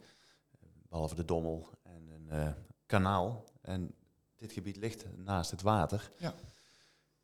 behalve 0.90 1.16
de 1.16 1.26
Dommel 1.26 1.70
en 1.84 2.10
een 2.10 2.56
kanaal, 2.86 3.44
en 3.62 3.96
dit 4.38 4.52
gebied 4.52 4.78
ligt 4.78 5.06
naast 5.18 5.52
het 5.52 5.62
water. 5.62 6.12
Ja. 6.18 6.34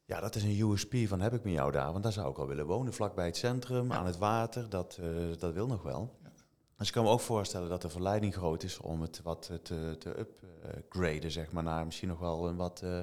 Ja, 0.07 0.19
dat 0.19 0.35
is 0.35 0.43
een 0.43 0.59
USP 0.59 0.95
van 1.07 1.21
heb 1.21 1.33
ik 1.33 1.43
met 1.43 1.53
jou 1.53 1.71
daar. 1.71 1.91
Want 1.91 2.03
daar 2.03 2.11
zou 2.11 2.29
ik 2.29 2.37
al 2.37 2.47
willen 2.47 2.65
wonen, 2.65 2.93
vlakbij 2.93 3.25
het 3.25 3.37
centrum, 3.37 3.91
aan 3.91 4.05
het 4.05 4.17
water. 4.17 4.69
Dat, 4.69 4.97
uh, 5.01 5.37
dat 5.37 5.53
wil 5.53 5.67
nog 5.67 5.83
wel. 5.83 6.17
Ja. 6.23 6.29
Dus 6.77 6.87
ik 6.87 6.93
kan 6.93 7.03
me 7.03 7.09
ook 7.09 7.19
voorstellen 7.19 7.69
dat 7.69 7.81
de 7.81 7.89
verleiding 7.89 8.33
groot 8.33 8.63
is 8.63 8.77
om 8.77 9.01
het 9.01 9.21
wat 9.21 9.51
te, 9.63 9.95
te 9.99 10.19
upgraden, 10.19 11.31
zeg 11.31 11.51
maar, 11.51 11.63
naar 11.63 11.85
misschien 11.85 12.07
nog 12.07 12.19
wel 12.19 12.47
een 12.47 12.55
wat, 12.55 12.81
uh, 12.83 13.01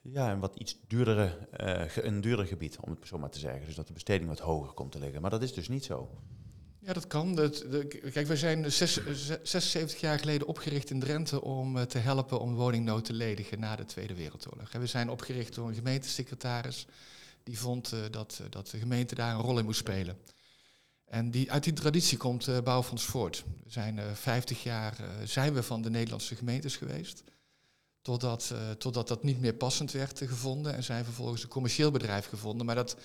ja, 0.00 0.32
een 0.32 0.40
wat 0.40 0.56
iets 0.56 0.78
duurdere, 0.86 1.48
uh, 1.60 1.96
een 1.96 2.20
duurder 2.20 2.46
gebied, 2.46 2.78
om 2.80 2.90
het 2.90 3.06
zo 3.06 3.18
maar 3.18 3.30
te 3.30 3.38
zeggen. 3.38 3.66
Dus 3.66 3.74
dat 3.74 3.86
de 3.86 3.92
besteding 3.92 4.28
wat 4.28 4.38
hoger 4.38 4.72
komt 4.72 4.92
te 4.92 4.98
liggen. 4.98 5.20
Maar 5.20 5.30
dat 5.30 5.42
is 5.42 5.52
dus 5.52 5.68
niet 5.68 5.84
zo. 5.84 6.10
Ja, 6.84 6.92
dat 6.92 7.06
kan. 7.06 7.34
Dat, 7.34 7.56
de, 7.56 7.86
kijk, 8.12 8.26
wij 8.26 8.36
zijn 8.36 8.72
76 8.72 10.00
jaar 10.00 10.18
geleden 10.18 10.46
opgericht 10.46 10.90
in 10.90 11.00
Drenthe 11.00 11.42
om 11.42 11.76
uh, 11.76 11.82
te 11.82 11.98
helpen 11.98 12.40
om 12.40 12.54
woningnood 12.54 13.04
te 13.04 13.12
ledigen 13.12 13.60
na 13.60 13.76
de 13.76 13.84
Tweede 13.84 14.14
Wereldoorlog. 14.14 14.72
En 14.72 14.80
we 14.80 14.86
zijn 14.86 15.10
opgericht 15.10 15.54
door 15.54 15.68
een 15.68 15.74
gemeentesecretaris 15.74 16.86
die 17.42 17.58
vond 17.58 17.92
uh, 17.92 18.00
dat, 18.10 18.40
dat 18.50 18.70
de 18.70 18.78
gemeente 18.78 19.14
daar 19.14 19.34
een 19.34 19.40
rol 19.40 19.58
in 19.58 19.64
moest 19.64 19.78
spelen. 19.78 20.18
En 21.04 21.30
die, 21.30 21.52
uit 21.52 21.64
die 21.64 21.72
traditie 21.72 22.18
komt 22.18 22.46
uh, 22.46 22.60
Bouwfonds 22.60 23.04
voort. 23.04 23.44
We 23.64 23.70
zijn 23.70 24.00
50 24.14 24.62
jaar 24.62 24.96
zijn 25.24 25.54
we 25.54 25.62
van 25.62 25.82
de 25.82 25.90
Nederlandse 25.90 26.36
gemeentes 26.36 26.76
geweest. 26.76 27.22
Totdat, 28.02 28.54
totdat 28.78 29.08
dat 29.08 29.22
niet 29.22 29.40
meer 29.40 29.54
passend 29.54 29.92
werd 29.92 30.18
gevonden 30.18 30.74
en 30.74 30.84
zijn 30.84 31.04
vervolgens 31.04 31.42
een 31.42 31.48
commercieel 31.48 31.90
bedrijf 31.90 32.26
gevonden. 32.26 32.66
Maar 32.66 32.74
dat, 32.74 32.96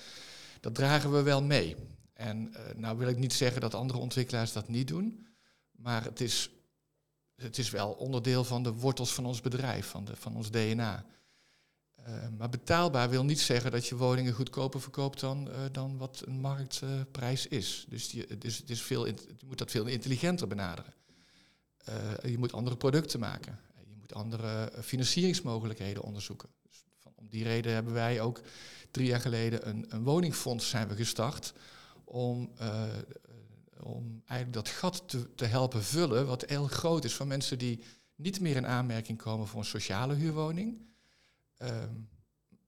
dat 0.60 0.74
dragen 0.74 1.12
we 1.12 1.22
wel 1.22 1.42
mee. 1.42 1.76
En 2.20 2.52
uh, 2.52 2.74
nou 2.76 2.98
wil 2.98 3.08
ik 3.08 3.18
niet 3.18 3.32
zeggen 3.32 3.60
dat 3.60 3.74
andere 3.74 3.98
ontwikkelaars 3.98 4.52
dat 4.52 4.68
niet 4.68 4.88
doen, 4.88 5.26
maar 5.70 6.04
het 6.04 6.20
is, 6.20 6.50
het 7.34 7.58
is 7.58 7.70
wel 7.70 7.90
onderdeel 7.90 8.44
van 8.44 8.62
de 8.62 8.72
wortels 8.72 9.14
van 9.14 9.26
ons 9.26 9.40
bedrijf, 9.40 9.86
van, 9.86 10.04
de, 10.04 10.16
van 10.16 10.36
ons 10.36 10.50
DNA. 10.50 11.04
Uh, 12.08 12.28
maar 12.38 12.48
betaalbaar 12.48 13.10
wil 13.10 13.24
niet 13.24 13.40
zeggen 13.40 13.70
dat 13.70 13.86
je 13.86 13.96
woningen 13.96 14.32
goedkoper 14.32 14.80
verkoopt 14.80 15.20
dan, 15.20 15.48
uh, 15.48 15.54
dan 15.72 15.98
wat 15.98 16.22
een 16.26 16.40
marktprijs 16.40 17.46
is. 17.46 17.86
Dus, 17.88 18.08
die, 18.08 18.38
dus 18.38 18.58
het 18.58 18.70
is 18.70 18.82
veel, 18.82 19.06
je 19.06 19.14
moet 19.46 19.58
dat 19.58 19.70
veel 19.70 19.86
intelligenter 19.86 20.46
benaderen. 20.46 20.94
je 22.22 22.38
moet 22.38 22.52
andere 22.52 22.76
producten 22.76 23.20
maken. 23.20 23.58
Je 23.88 23.96
moet 23.98 24.14
andere 24.14 24.72
financieringsmogelijkheden 24.82 26.02
onderzoeken. 26.02 26.48
Dus 26.62 26.84
van, 26.98 27.12
om 27.14 27.28
die 27.28 27.44
reden 27.44 27.72
hebben 27.72 27.92
wij 27.92 28.20
ook 28.20 28.40
drie 28.90 29.06
jaar 29.06 29.20
geleden 29.20 29.68
een, 29.68 29.86
een 29.88 30.02
woningfonds 30.02 30.68
zijn 30.68 30.88
we 30.88 30.96
gestart 30.96 31.52
om, 32.10 32.50
uh, 32.60 32.84
om 33.82 34.22
eigenlijk 34.26 34.52
dat 34.52 34.68
gat 34.68 35.02
te, 35.06 35.34
te, 35.34 35.44
helpen 35.44 35.82
vullen, 35.82 36.26
wat 36.26 36.44
heel 36.46 36.66
groot 36.66 37.04
is 37.04 37.14
van 37.14 37.28
mensen 37.28 37.58
die 37.58 37.82
niet 38.14 38.40
meer 38.40 38.56
in 38.56 38.66
aanmerking 38.66 39.18
komen 39.18 39.46
voor 39.46 39.60
een 39.60 39.66
sociale 39.66 40.14
huurwoning. 40.14 40.80
Um, 41.58 42.08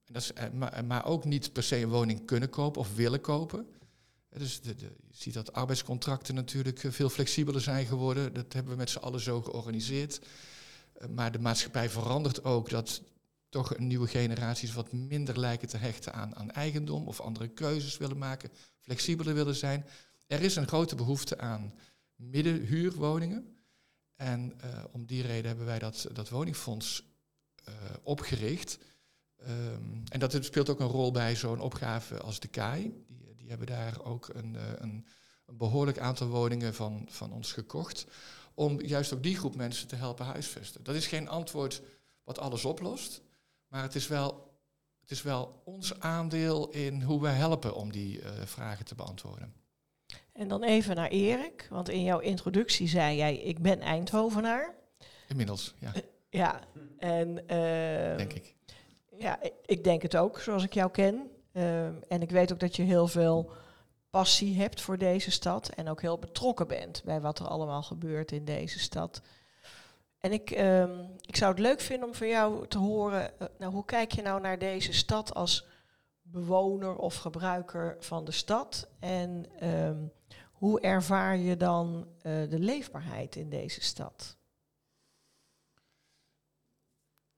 dat 0.05 0.21
is, 0.21 0.33
eh, 0.33 0.49
maar, 0.49 0.85
maar, 0.85 1.05
ook 1.05 1.25
niet 1.25 1.53
per 1.53 1.63
se 1.63 1.77
een 1.77 1.89
woning 1.89 2.25
kunnen 2.25 2.49
kopen 2.49 2.81
of 2.81 2.95
willen 2.95 3.21
kopen. 3.21 3.67
Dus 4.29 4.61
de, 4.61 4.75
je 4.77 4.91
ziet 5.11 5.33
dat 5.33 5.53
arbeidscontracten 5.53 6.35
natuurlijk 6.35 6.83
veel 6.87 7.09
flexibeler 7.09 7.61
zijn 7.61 7.85
geworden. 7.85 8.33
Dat 8.33 8.53
hebben 8.53 8.71
we 8.71 8.77
met 8.77 8.89
z'n 8.89 8.97
allen 8.97 9.19
zo 9.19 9.41
georganiseerd. 9.41 10.21
Maar 11.09 11.31
de 11.31 11.39
maatschappij 11.39 11.89
verandert 11.89 12.43
ook 12.43 12.69
dat 12.69 13.01
toch 13.53 13.77
nieuwe 13.77 14.07
generaties 14.07 14.73
wat 14.73 14.91
minder 14.91 15.39
lijken 15.39 15.67
te 15.67 15.77
hechten 15.77 16.13
aan, 16.13 16.35
aan 16.35 16.51
eigendom 16.51 17.07
of 17.07 17.21
andere 17.21 17.47
keuzes 17.47 17.97
willen 17.97 18.17
maken, 18.17 18.49
flexibeler 18.79 19.33
willen 19.33 19.55
zijn. 19.55 19.85
Er 20.27 20.41
is 20.41 20.55
een 20.55 20.67
grote 20.67 20.95
behoefte 20.95 21.37
aan 21.37 21.73
middenhuurwoningen. 22.15 23.57
En 24.15 24.53
uh, 24.63 24.83
om 24.91 25.05
die 25.05 25.21
reden 25.21 25.47
hebben 25.47 25.65
wij 25.65 25.79
dat, 25.79 26.07
dat 26.13 26.29
woningfonds 26.29 27.03
uh, 27.69 27.73
opgericht. 28.03 28.77
Um, 29.47 30.03
en 30.09 30.19
dat 30.19 30.37
speelt 30.41 30.69
ook 30.69 30.79
een 30.79 30.87
rol 30.87 31.11
bij 31.11 31.35
zo'n 31.35 31.59
opgave 31.59 32.19
als 32.19 32.39
de 32.39 32.47
KAI. 32.47 33.03
Die, 33.07 33.35
die 33.35 33.49
hebben 33.49 33.67
daar 33.67 34.03
ook 34.03 34.29
een, 34.33 34.55
een, 34.83 35.05
een, 35.45 35.57
behoorlijk 35.57 35.99
aantal 35.99 36.27
woningen 36.27 36.73
van, 36.73 37.07
van 37.09 37.31
ons 37.31 37.51
gekocht. 37.51 38.05
Om 38.53 38.81
juist 38.81 39.13
ook 39.13 39.23
die 39.23 39.37
groep 39.37 39.55
mensen 39.55 39.87
te 39.87 39.95
helpen 39.95 40.25
huisvesten. 40.25 40.83
Dat 40.83 40.95
is 40.95 41.07
geen 41.07 41.27
antwoord 41.27 41.81
wat 42.23 42.39
alles 42.39 42.65
oplost. 42.65 43.21
Maar 43.73 43.83
het 43.83 43.95
is 43.95 44.07
wel, 44.07 44.53
het 45.01 45.11
is 45.11 45.21
wel 45.21 45.61
ons 45.63 45.99
aandeel 45.99 46.69
in 46.69 47.01
hoe 47.01 47.21
we 47.21 47.27
helpen 47.27 47.75
om 47.75 47.91
die 47.91 48.19
uh, 48.19 48.29
vragen 48.45 48.85
te 48.85 48.95
beantwoorden. 48.95 49.53
En 50.33 50.47
dan 50.47 50.63
even 50.63 50.95
naar 50.95 51.09
Erik, 51.09 51.67
want 51.69 51.89
in 51.89 52.03
jouw 52.03 52.19
introductie 52.19 52.87
zei 52.87 53.17
jij, 53.17 53.35
ik 53.35 53.61
ben 53.61 53.79
Eindhovenaar. 53.79 54.75
Inmiddels, 55.27 55.73
ja. 55.79 55.95
Uh, 55.95 56.01
ja, 56.29 56.59
en... 56.97 57.29
Uh, 57.29 58.17
denk 58.17 58.33
ik. 58.33 58.55
Ja, 59.17 59.39
ik 59.65 59.83
denk 59.83 60.01
het 60.01 60.15
ook, 60.15 60.39
zoals 60.39 60.63
ik 60.63 60.73
jou 60.73 60.91
ken. 60.91 61.31
en 62.07 62.21
ik 62.21 62.29
weet 62.29 62.51
ook 62.53 62.59
dat 62.59 62.75
je 62.75 62.83
heel 62.83 63.07
veel 63.07 63.51
passie 64.09 64.57
hebt 64.57 64.81
voor 64.81 64.97
deze 64.97 65.31
stad 65.31 65.69
en 65.69 65.89
ook 65.89 66.01
heel 66.01 66.19
betrokken 66.19 66.67
bent 66.67 67.01
bij 67.05 67.21
wat 67.21 67.39
er 67.39 67.47
allemaal 67.47 67.83
gebeurt 67.83 68.31
in 68.31 68.45
deze 68.45 68.79
stad. 68.79 69.21
En 70.23 70.31
ik, 70.31 70.51
um, 70.51 71.15
ik 71.21 71.35
zou 71.35 71.51
het 71.51 71.59
leuk 71.59 71.79
vinden 71.79 72.07
om 72.07 72.15
van 72.15 72.27
jou 72.27 72.67
te 72.67 72.77
horen, 72.77 73.33
uh, 73.41 73.47
nou, 73.57 73.73
hoe 73.73 73.85
kijk 73.85 74.11
je 74.11 74.21
nou 74.21 74.41
naar 74.41 74.59
deze 74.59 74.93
stad 74.93 75.33
als 75.33 75.67
bewoner 76.21 76.95
of 76.95 77.15
gebruiker 77.15 77.97
van 77.99 78.25
de 78.25 78.31
stad? 78.31 78.89
En 78.99 79.45
um, 79.69 80.11
hoe 80.51 80.81
ervaar 80.81 81.37
je 81.37 81.57
dan 81.57 82.07
uh, 82.17 82.49
de 82.49 82.59
leefbaarheid 82.59 83.35
in 83.35 83.49
deze 83.49 83.81
stad? 83.81 84.37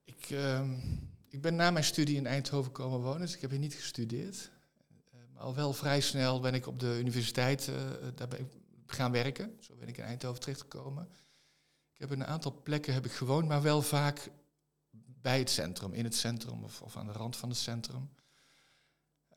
Ik, 0.03 0.29
uh, 0.29 0.69
ik 1.27 1.41
ben 1.41 1.55
na 1.55 1.71
mijn 1.71 1.85
studie 1.85 2.15
in 2.15 2.27
Eindhoven 2.27 2.71
komen 2.71 2.99
wonen, 2.99 3.21
dus 3.21 3.35
ik 3.35 3.41
heb 3.41 3.49
hier 3.49 3.59
niet 3.59 3.75
gestudeerd. 3.75 4.51
Uh, 5.13 5.19
maar 5.33 5.43
al 5.43 5.55
wel 5.55 5.73
vrij 5.73 6.01
snel 6.01 6.39
ben 6.39 6.53
ik 6.53 6.67
op 6.67 6.79
de 6.79 6.97
universiteit 6.99 7.71
daar 8.15 8.27
ben 8.27 8.39
ik 8.39 8.47
gaan 8.85 9.11
werken. 9.11 9.57
Zo 9.59 9.75
ben 9.75 9.87
ik 9.87 9.97
in 9.97 10.03
Eindhoven 10.03 10.39
terechtgekomen. 10.39 11.09
Ik 11.95 12.01
heb 12.01 12.09
een 12.09 12.25
aantal 12.25 12.61
plekken 12.63 12.93
heb 12.93 13.05
ik 13.05 13.11
gewoond, 13.11 13.47
maar 13.47 13.61
wel 13.61 13.81
vaak 13.81 14.29
bij 15.21 15.39
het 15.39 15.49
centrum, 15.49 15.93
in 15.93 16.03
het 16.03 16.15
centrum 16.15 16.63
of, 16.63 16.81
of 16.81 16.97
aan 16.97 17.05
de 17.05 17.11
rand 17.11 17.35
van 17.35 17.49
het 17.49 17.57
centrum. 17.57 18.09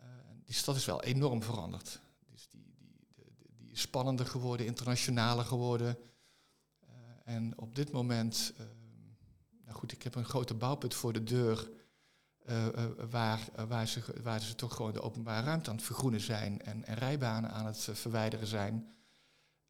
Uh, 0.00 0.06
die 0.44 0.54
stad 0.54 0.76
is 0.76 0.84
wel 0.84 1.02
enorm 1.02 1.42
veranderd. 1.42 2.00
Dus 2.30 2.48
die, 2.50 2.74
die, 2.78 3.34
die, 3.56 3.70
is 3.70 3.80
spannender 3.80 4.26
geworden, 4.26 4.66
internationaler 4.66 5.44
geworden. 5.44 5.98
Uh, 6.82 6.88
en 7.24 7.58
op 7.58 7.74
dit 7.74 7.92
moment, 7.92 8.52
uh, 8.60 8.66
nou 9.64 9.78
goed, 9.78 9.92
ik 9.92 10.02
heb 10.02 10.14
een 10.14 10.24
grote 10.24 10.54
bouwput 10.54 10.94
voor 10.94 11.12
de 11.12 11.24
deur. 11.24 11.70
waar, 13.10 13.40
waar, 13.68 13.88
ze, 13.88 14.00
ze 14.40 14.54
toch 14.54 14.74
gewoon 14.74 14.92
de 14.92 15.02
openbare 15.02 15.46
ruimte 15.46 15.70
aan 15.70 15.76
het 15.76 15.84
vergroenen 15.84 16.20
zijn 16.20 16.62
en, 16.62 16.84
en 16.84 16.94
rijbanen 16.94 17.50
aan 17.50 17.66
het 17.66 17.88
verwijderen 17.92 18.46
zijn. 18.46 18.97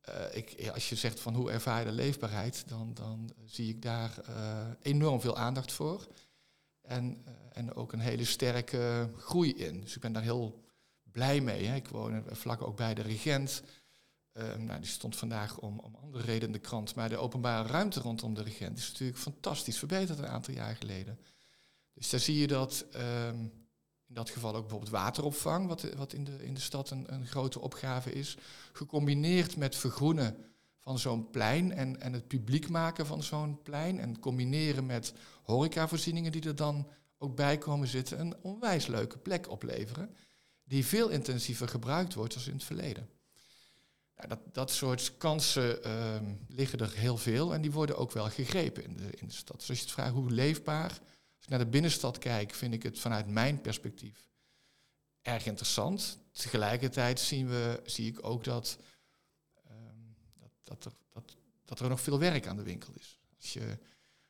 Uh, 0.09 0.37
ik, 0.37 0.69
als 0.69 0.89
je 0.89 0.95
zegt 0.95 1.21
van 1.21 1.35
hoe 1.35 1.51
ervaar 1.51 1.79
je 1.79 1.85
de 1.85 1.93
leefbaarheid, 1.93 2.69
dan, 2.69 2.95
dan 2.95 3.31
zie 3.45 3.69
ik 3.69 3.83
daar 3.83 4.19
uh, 4.29 4.67
enorm 4.83 5.21
veel 5.21 5.37
aandacht 5.37 5.73
voor. 5.73 6.07
En, 6.83 7.25
uh, 7.29 7.35
en 7.53 7.75
ook 7.75 7.93
een 7.93 8.01
hele 8.01 8.25
sterke 8.25 9.11
groei 9.17 9.55
in. 9.55 9.81
Dus 9.81 9.95
ik 9.95 10.01
ben 10.01 10.13
daar 10.13 10.23
heel 10.23 10.65
blij 11.03 11.41
mee. 11.41 11.65
Hè. 11.65 11.75
Ik 11.75 11.89
woon 11.89 12.25
vlak 12.31 12.63
ook 12.63 12.77
bij 12.77 12.95
de 12.95 13.03
regent. 13.03 13.63
nou, 14.59 14.81
die 14.81 14.91
stond 14.91 15.17
vandaag 15.17 15.59
om, 15.59 15.79
om 15.79 15.95
andere 15.95 16.25
redenen 16.25 16.47
in 16.47 16.53
de 16.53 16.69
krant. 16.69 16.95
Maar 16.95 17.09
de 17.09 17.17
openbare 17.17 17.69
ruimte 17.69 18.01
rondom 18.01 18.35
de 18.35 18.43
regent 18.43 18.79
is 18.79 18.89
natuurlijk 18.89 19.19
fantastisch 19.19 19.79
verbeterd 19.79 20.19
een 20.19 20.27
aantal 20.27 20.55
jaar 20.55 20.77
geleden. 20.77 21.19
Dus 21.95 22.11
daar 22.11 22.21
zie 22.21 22.39
je 22.39 22.47
dat, 22.47 22.87
um, 22.97 23.68
in 24.09 24.15
dat 24.15 24.31
geval 24.31 24.55
ook 24.55 24.61
bijvoorbeeld 24.61 24.91
wateropvang, 24.91 25.67
wat, 25.67 25.95
wat 25.97 26.13
in, 26.13 26.25
de, 26.25 26.45
in 26.45 26.55
de 26.55 26.61
stad 26.61 26.91
een, 26.91 27.13
een 27.15 27.27
grote 27.27 27.61
opgave 27.61 28.13
is. 28.13 28.37
Gecombineerd 28.73 29.57
met 29.57 29.77
vergroenen 29.77 30.37
van 30.81 30.99
zo'n 30.99 31.31
plein 31.31 31.73
en, 31.73 32.01
en 32.01 32.13
het 32.13 32.27
publiek 32.27 32.69
maken 32.69 33.07
van 33.07 33.23
zo'n 33.23 33.63
plein. 33.63 34.01
En 34.01 34.21
combineren 34.21 34.87
met 34.87 35.13
horecavoorzieningen 35.43 36.33
die 36.33 36.43
er 36.43 36.57
dan 36.57 36.89
ook 37.19 37.37
bij 37.37 37.59
komen 37.59 37.89
zitten. 37.89 38.21
Een 38.21 38.37
onwijs 38.43 38.87
leuke 38.87 39.19
plek 39.19 39.51
opleveren. 39.51 40.17
Die 40.65 40.87
veel 40.87 41.09
intensiever 41.09 41.69
gebruikt 41.69 42.15
wordt 42.15 42.35
als 42.35 42.47
in 42.47 42.55
het 42.55 42.65
verleden. 42.65 43.09
Nou, 44.17 44.29
dat, 44.29 44.41
dat 44.53 44.71
soort 44.71 45.17
kansen 45.19 45.85
ehm, 45.85 46.35
liggen 46.49 46.79
er 46.79 46.93
heel 46.93 47.17
veel 47.17 47.55
en 47.55 47.61
die 47.63 47.73
worden 47.73 47.97
ook 47.97 48.13
wel 48.13 48.31
gegrepen 48.31 48.85
in 48.85 48.97
de, 48.97 49.11
in 49.11 49.27
de 49.27 49.35
stad. 49.35 49.59
Dus 49.59 49.69
als 49.69 49.79
je 49.79 49.85
het 49.85 49.93
vraagt 49.93 50.13
hoe 50.13 50.31
leefbaar, 50.31 51.01
naar 51.49 51.59
de 51.59 51.67
binnenstad 51.67 52.19
kijk, 52.19 52.55
vind 52.55 52.75
ik 52.75 52.83
het 52.83 52.99
vanuit 52.99 53.27
mijn 53.27 53.61
perspectief 53.61 54.29
erg 55.23 55.47
interessant. 55.47 56.19
Tegelijkertijd 56.33 57.21
zien 57.21 57.49
we, 57.49 57.81
zie 57.85 58.07
ik 58.07 58.25
ook 58.27 58.45
dat, 58.45 58.79
ehm, 59.65 59.97
dat, 60.39 60.51
dat, 60.65 60.85
er, 60.85 60.93
dat, 61.13 61.37
dat 61.65 61.81
er 61.81 61.89
nog 61.89 62.01
veel 62.01 62.19
werk 62.19 62.47
aan 62.47 62.57
de 62.57 62.63
winkel 62.63 62.93
is. 62.95 63.21
Als 63.37 63.53
je, 63.53 63.79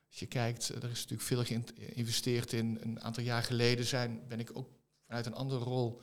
als 0.08 0.18
je 0.18 0.26
kijkt, 0.26 0.68
er 0.68 0.90
is 0.90 1.06
natuurlijk 1.06 1.22
veel 1.22 1.44
geïnvesteerd 1.44 2.52
in. 2.52 2.78
Een 2.80 3.00
aantal 3.00 3.22
jaar 3.22 3.42
geleden 3.42 3.84
zijn, 3.84 4.28
ben 4.28 4.40
ik 4.40 4.50
ook 4.56 4.68
vanuit 5.06 5.26
een 5.26 5.34
andere 5.34 5.64
rol 5.64 6.02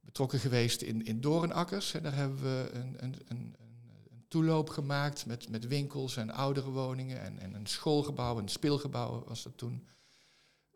betrokken 0.00 0.38
geweest 0.38 0.82
in, 0.82 1.04
in 1.04 1.20
Doornakkers. 1.20 1.94
En 1.94 2.02
daar 2.02 2.14
hebben 2.14 2.42
we 2.42 2.70
een, 2.72 3.04
een, 3.04 3.14
een, 3.28 3.54
een, 3.58 4.24
toeloop 4.28 4.68
gemaakt 4.68 5.26
met, 5.26 5.48
met 5.48 5.66
winkels 5.66 6.16
en 6.16 6.30
oudere 6.30 6.70
woningen 6.70 7.20
en, 7.20 7.38
en 7.38 7.54
een 7.54 7.66
schoolgebouw, 7.66 8.38
een 8.38 8.48
speelgebouw 8.48 9.24
was 9.24 9.42
dat 9.42 9.56
toen. 9.56 9.86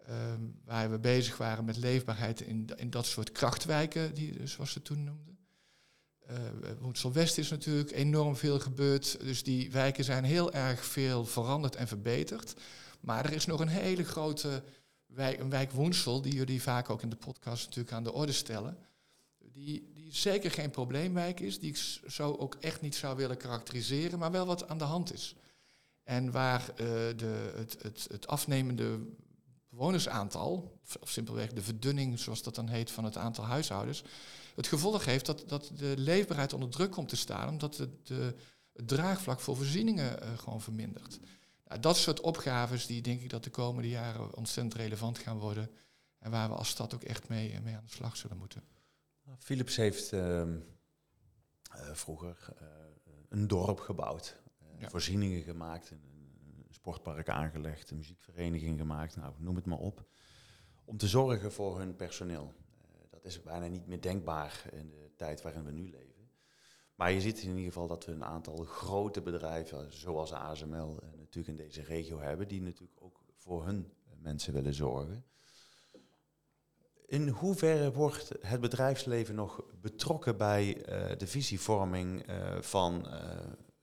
Ehm, 0.06 0.40
waar 0.64 0.90
we 0.90 0.98
bezig 0.98 1.36
waren 1.36 1.64
met 1.64 1.76
leefbaarheid 1.76 2.40
in, 2.40 2.68
in 2.76 2.90
dat 2.90 3.06
soort 3.06 3.32
krachtwijken, 3.32 4.14
die, 4.14 4.46
zoals 4.46 4.72
ze 4.72 4.82
toen 4.82 5.04
noemden. 5.04 5.30
Uh, 6.92 7.12
West 7.12 7.38
is 7.38 7.50
natuurlijk 7.50 7.90
enorm 7.90 8.36
veel 8.36 8.60
gebeurd. 8.60 9.20
Dus 9.20 9.42
die 9.42 9.70
wijken 9.70 10.04
zijn 10.04 10.24
heel 10.24 10.52
erg 10.52 10.84
veel 10.84 11.24
veranderd 11.24 11.76
en 11.76 11.88
verbeterd. 11.88 12.54
Maar 13.00 13.24
er 13.24 13.32
is 13.32 13.46
nog 13.46 13.60
een 13.60 13.68
hele 13.68 14.04
grote 14.04 14.62
wijk, 15.06 15.38
een 15.40 15.50
wijk 15.50 15.70
Woensel, 15.70 16.22
die 16.22 16.34
jullie 16.34 16.62
vaak 16.62 16.90
ook 16.90 17.02
in 17.02 17.08
de 17.08 17.16
podcast 17.16 17.64
natuurlijk 17.64 17.94
aan 17.94 18.04
de 18.04 18.12
orde 18.12 18.32
stellen 18.32 18.78
die, 19.52 19.90
die 19.94 20.14
zeker 20.14 20.50
geen 20.50 20.70
probleemwijk 20.70 21.40
is, 21.40 21.58
die 21.58 21.70
ik 21.70 21.76
zo 22.06 22.32
ook 22.32 22.56
echt 22.60 22.80
niet 22.80 22.94
zou 22.94 23.16
willen 23.16 23.36
karakteriseren, 23.36 24.18
maar 24.18 24.30
wel 24.30 24.46
wat 24.46 24.68
aan 24.68 24.78
de 24.78 24.84
hand 24.84 25.12
is. 25.12 25.36
En 26.02 26.30
waar 26.30 26.60
uh, 26.60 26.76
de, 27.16 27.52
het, 27.56 27.76
het, 27.82 28.06
het 28.10 28.26
afnemende 28.26 28.98
bewonersaantal, 29.72 30.80
of 31.00 31.10
simpelweg 31.10 31.52
de 31.52 31.62
verdunning, 31.62 32.18
zoals 32.18 32.42
dat 32.42 32.54
dan 32.54 32.68
heet, 32.68 32.90
van 32.90 33.04
het 33.04 33.16
aantal 33.16 33.44
huishoudens, 33.44 34.04
het 34.54 34.66
gevolg 34.66 35.04
heeft 35.04 35.26
dat, 35.26 35.44
dat 35.46 35.70
de 35.76 35.94
leefbaarheid 35.96 36.52
onder 36.52 36.68
druk 36.68 36.90
komt 36.90 37.08
te 37.08 37.16
staan, 37.16 37.48
omdat 37.48 37.74
de, 37.74 37.88
de 38.02 38.34
het 38.72 38.88
draagvlak 38.88 39.40
voor 39.40 39.56
voorzieningen 39.56 40.22
uh, 40.22 40.38
gewoon 40.38 40.60
vermindert. 40.60 41.20
Nou, 41.64 41.80
dat 41.80 41.96
soort 41.96 42.20
opgaves 42.20 42.86
die 42.86 43.02
denk 43.02 43.20
ik 43.20 43.30
dat 43.30 43.44
de 43.44 43.50
komende 43.50 43.88
jaren 43.88 44.36
ontzettend 44.36 44.74
relevant 44.74 45.18
gaan 45.18 45.38
worden 45.38 45.70
en 46.18 46.30
waar 46.30 46.48
we 46.48 46.54
als 46.54 46.68
stad 46.68 46.94
ook 46.94 47.02
echt 47.02 47.28
mee, 47.28 47.60
mee 47.60 47.74
aan 47.74 47.84
de 47.86 47.92
slag 47.92 48.16
zullen 48.16 48.36
moeten. 48.36 48.62
Philips 49.38 49.76
heeft 49.76 50.12
ehm, 50.12 50.58
eh, 51.70 51.94
vroeger 51.94 52.48
een 53.28 53.46
dorp 53.46 53.80
gebouwd, 53.80 54.36
voorzieningen 54.78 55.42
gemaakt, 55.42 55.90
een, 55.90 56.11
sportpark 56.82 57.28
aangelegd, 57.28 57.90
een 57.90 57.96
muziekvereniging 57.96 58.78
gemaakt, 58.78 59.16
nou, 59.16 59.34
noem 59.38 59.56
het 59.56 59.64
maar 59.64 59.78
op, 59.78 60.04
om 60.84 60.96
te 60.96 61.08
zorgen 61.08 61.52
voor 61.52 61.78
hun 61.78 61.96
personeel. 61.96 62.52
dat 63.10 63.24
is 63.24 63.42
bijna 63.42 63.66
niet 63.66 63.86
meer 63.86 64.00
denkbaar 64.00 64.64
in 64.72 64.90
de 64.90 65.10
tijd 65.16 65.42
waarin 65.42 65.64
we 65.64 65.70
nu 65.70 65.90
leven. 65.90 66.30
Maar 66.94 67.12
je 67.12 67.20
ziet 67.20 67.42
in 67.42 67.48
ieder 67.48 67.64
geval 67.64 67.86
dat 67.86 68.04
we 68.04 68.12
een 68.12 68.24
aantal 68.24 68.56
grote 68.64 69.20
bedrijven, 69.20 69.92
zoals 69.92 70.32
ASML, 70.32 70.98
natuurlijk 71.16 71.58
in 71.58 71.64
deze 71.66 71.82
regio 71.82 72.20
hebben, 72.20 72.48
die 72.48 72.62
natuurlijk 72.62 73.02
ook 73.02 73.20
voor 73.34 73.64
hun 73.64 73.92
mensen 74.18 74.52
willen 74.52 74.74
zorgen. 74.74 75.24
In 77.06 77.28
hoeverre 77.28 77.92
wordt 77.92 78.32
het 78.40 78.60
bedrijfsleven 78.60 79.34
nog 79.34 79.64
betrokken 79.80 80.36
bij 80.36 80.74
de 81.18 81.26
visievorming 81.26 82.24
van 82.60 83.06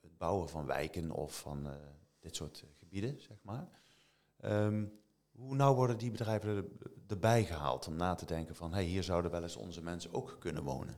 het 0.01 0.17
bouwen 0.17 0.49
van 0.49 0.65
wijken 0.65 1.11
of 1.11 1.39
van 1.39 1.67
dit 2.19 2.35
soort 2.35 2.63
gebieden, 2.89 3.21
zeg 3.21 3.37
maar? 3.41 3.69
Um, 4.45 4.91
hoe 5.31 5.55
nauw 5.55 5.73
worden 5.73 5.97
die 5.97 6.11
bedrijven 6.11 6.55
er, 6.55 6.65
erbij 7.07 7.45
gehaald 7.45 7.87
om 7.87 7.95
na 7.95 8.15
te 8.15 8.25
denken 8.25 8.55
van, 8.55 8.73
hey, 8.73 8.83
hier 8.83 9.03
zouden 9.03 9.31
wel 9.31 9.43
eens 9.43 9.55
onze 9.55 9.81
mensen 9.81 10.13
ook 10.13 10.37
kunnen 10.39 10.63
wonen? 10.63 10.97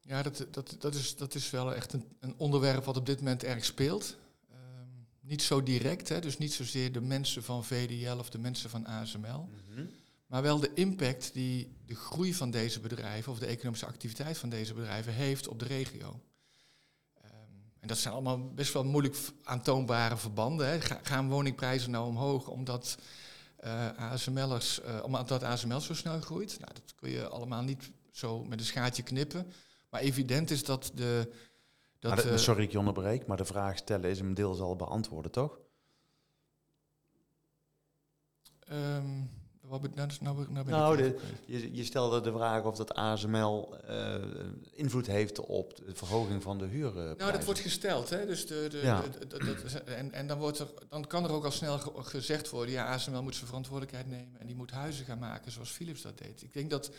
Ja, 0.00 0.22
dat, 0.22 0.46
dat, 0.50 0.76
dat, 0.78 0.94
is, 0.94 1.16
dat 1.16 1.34
is 1.34 1.50
wel 1.50 1.74
echt 1.74 1.92
een, 1.92 2.16
een 2.20 2.34
onderwerp 2.36 2.84
wat 2.84 2.96
op 2.96 3.06
dit 3.06 3.18
moment 3.18 3.44
erg 3.44 3.64
speelt. 3.64 4.16
Um, 4.50 5.06
niet 5.20 5.42
zo 5.42 5.62
direct, 5.62 6.08
hè, 6.08 6.20
dus 6.20 6.38
niet 6.38 6.52
zozeer 6.52 6.92
de 6.92 7.00
mensen 7.00 7.42
van 7.42 7.64
VDL 7.64 8.18
of 8.18 8.30
de 8.30 8.38
mensen 8.38 8.70
van 8.70 8.86
ASML. 8.86 9.48
Mm 9.48 9.74
-hmm 9.74 9.88
maar 10.32 10.42
wel 10.42 10.60
de 10.60 10.70
impact 10.74 11.32
die 11.32 11.76
de 11.86 11.94
groei 11.94 12.34
van 12.34 12.50
deze 12.50 12.80
bedrijven 12.80 13.32
of 13.32 13.38
de 13.38 13.46
economische 13.46 13.86
activiteit 13.86 14.38
van 14.38 14.48
deze 14.48 14.74
bedrijven 14.74 15.12
heeft 15.12 15.48
op 15.48 15.58
de 15.58 15.64
regio. 15.64 16.20
En 17.82 17.88
dat 17.88 17.98
zijn 17.98 18.14
allemaal 18.14 18.52
best 18.54 18.72
wel 18.72 18.84
moeilijk 18.84 19.16
aantoonbare 19.44 20.16
verbanden. 20.16 20.66
Hè. 20.66 20.80
gaan 20.80 21.28
woningprijzen 21.28 21.90
nou 21.90 22.06
omhoog 22.06 22.48
omdat 22.48 22.98
uh, 23.64 23.88
ASML'ers, 23.96 24.80
uh, 24.80 25.04
omdat 25.04 25.42
ASML 25.42 25.80
zo 25.80 25.94
snel 25.94 26.20
groeit? 26.20 26.58
Nou, 26.60 26.72
dat 26.72 26.94
kun 26.94 27.10
je 27.10 27.28
allemaal 27.28 27.62
niet 27.62 27.90
zo 28.10 28.44
met 28.44 28.58
een 28.58 28.66
schaartje 28.66 29.02
knippen. 29.02 29.52
Maar 29.90 30.00
evident 30.00 30.50
is 30.50 30.64
dat 30.64 30.90
de. 30.94 31.32
Dat, 31.98 32.16
de, 32.16 32.30
uh, 32.30 32.36
sorry, 32.36 32.62
ik 32.62 32.72
je 32.72 32.78
onderbreek, 32.78 33.26
maar 33.26 33.36
de 33.36 33.44
vraag 33.44 33.76
stellen 33.76 34.10
is 34.10 34.18
hem 34.18 34.34
deels 34.34 34.60
al 34.60 34.76
beantwoorden, 34.76 35.30
toch? 35.30 35.58
Um, 38.70 39.30
wat 39.80 39.94
nou, 39.94 40.08
nou, 40.20 40.46
nou 40.50 40.68
nou, 40.68 40.96
de, 40.96 41.18
je, 41.46 41.74
je, 41.74 41.84
stelde 41.84 42.20
de 42.20 42.32
vraag 42.32 42.64
of 42.64 42.76
dat 42.76 42.94
ASML 42.94 43.74
uh, 43.88 44.14
eh, 44.14 44.22
invloed 44.72 45.06
heeft 45.06 45.40
op 45.40 45.76
de 45.76 45.94
verhoging 45.94 46.42
van 46.42 46.58
de 46.58 46.66
huren. 46.66 47.16
Nou, 47.16 47.32
dat 47.32 47.44
wordt 47.44 47.60
gesteld. 47.60 48.10
Hè? 48.10 48.26
Dus 48.26 48.46
de, 48.46 48.68
de, 48.70 48.78
ja. 48.78 49.02
de, 49.28 49.80
en 49.80 50.12
en 50.12 50.26
dan, 50.26 50.38
wordt 50.38 50.58
er, 50.58 50.68
dan 50.88 51.06
kan 51.06 51.24
er 51.24 51.32
ook 51.32 51.44
al 51.44 51.50
snel 51.50 51.78
gezegd 51.78 52.50
worden... 52.50 52.74
ja, 52.74 52.86
ASML 52.86 53.22
moet 53.22 53.34
zijn 53.34 53.46
verantwoordelijkheid 53.46 54.08
nemen... 54.08 54.40
en 54.40 54.46
die 54.46 54.56
moet 54.56 54.70
huizen 54.70 55.04
gaan 55.04 55.18
maken 55.18 55.52
zoals 55.52 55.70
Philips 55.70 56.02
dat 56.02 56.18
deed. 56.18 56.42
Ik 56.42 56.52
denk 56.52 56.70
dat, 56.70 56.90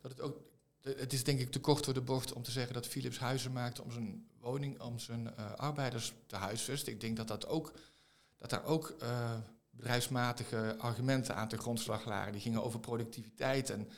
dat 0.00 0.10
het 0.10 0.20
ook... 0.20 0.36
Het 0.80 1.12
is 1.12 1.24
denk 1.24 1.40
ik 1.40 1.50
te 1.50 1.60
kort 1.60 1.84
voor 1.84 1.94
de 1.94 2.00
bocht 2.00 2.32
om 2.32 2.42
te 2.42 2.50
zeggen 2.50 2.74
dat 2.74 2.86
Philips 2.86 3.18
huizen 3.18 3.52
maakt... 3.52 3.80
om 3.80 3.92
zijn 3.92 4.26
woning, 4.40 4.80
om 4.80 4.98
zijn 4.98 5.34
uh, 5.38 5.52
arbeiders 5.52 6.12
te 6.26 6.36
huisvesten. 6.36 6.92
Ik 6.92 7.00
denk 7.00 7.16
dat 7.16 7.28
dat 7.28 7.46
ook... 7.46 7.72
Dat 8.38 8.50
daar 8.50 8.64
ook 8.64 8.94
uh, 9.02 9.34
bedrijfsmatige 9.82 10.74
argumenten 10.78 11.34
aan 11.34 11.48
de 11.48 11.58
grondslag 11.58 12.04
lagen. 12.04 12.32
Die 12.32 12.40
gingen 12.40 12.62
over 12.62 12.80
productiviteit. 12.80 13.70
En 13.70 13.88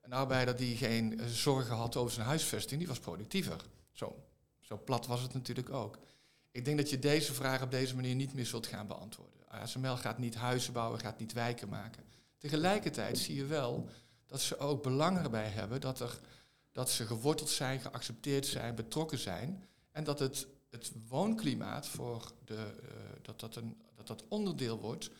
een 0.00 0.12
arbeider 0.12 0.56
die 0.56 0.76
geen 0.76 1.20
eh, 1.20 1.26
zorgen 1.26 1.76
had 1.76 1.96
over 1.96 2.12
zijn 2.12 2.26
huisvesting, 2.26 2.78
die 2.78 2.88
was 2.88 2.98
productiever. 2.98 3.64
Zo, 3.92 4.24
zo 4.60 4.80
plat 4.84 5.06
was 5.06 5.22
het 5.22 5.34
natuurlijk 5.34 5.70
ook. 5.70 5.98
Ik 6.50 6.64
denk 6.64 6.76
dat 6.76 6.90
je 6.90 6.98
deze 6.98 7.34
vraag 7.34 7.62
op 7.62 7.70
deze 7.70 7.94
manier 7.94 8.14
niet 8.14 8.34
meer 8.34 8.46
zult 8.46 8.66
gaan 8.66 8.86
beantwoorden. 8.86 9.48
ASML 9.48 9.96
gaat 9.96 10.18
niet 10.18 10.34
huizen 10.34 10.72
bouwen, 10.72 11.00
gaat 11.00 11.18
niet 11.18 11.32
wijken 11.32 11.68
maken. 11.68 12.04
Tegelijkertijd 12.38 13.18
zie 13.18 13.34
je 13.34 13.46
wel 13.46 13.88
dat 14.26 14.40
ze 14.40 14.58
ook 14.58 14.82
belang 14.82 15.18
erbij 15.18 15.48
hebben 15.48 15.80
dat, 15.80 16.00
er, 16.00 16.20
dat 16.72 16.90
ze 16.90 17.06
geworteld 17.06 17.50
zijn, 17.50 17.80
geaccepteerd 17.80 18.46
zijn, 18.46 18.74
betrokken 18.74 19.18
zijn. 19.18 19.64
En 19.90 20.04
dat 20.04 20.18
het, 20.18 20.46
het 20.70 20.92
woonklimaat 21.08 21.86
voor 21.86 22.32
de, 22.44 22.54
uh, 22.54 22.90
dat, 23.22 23.40
dat, 23.40 23.56
een, 23.56 23.76
dat 23.94 24.06
dat 24.06 24.24
onderdeel 24.28 24.80
wordt 24.80 25.10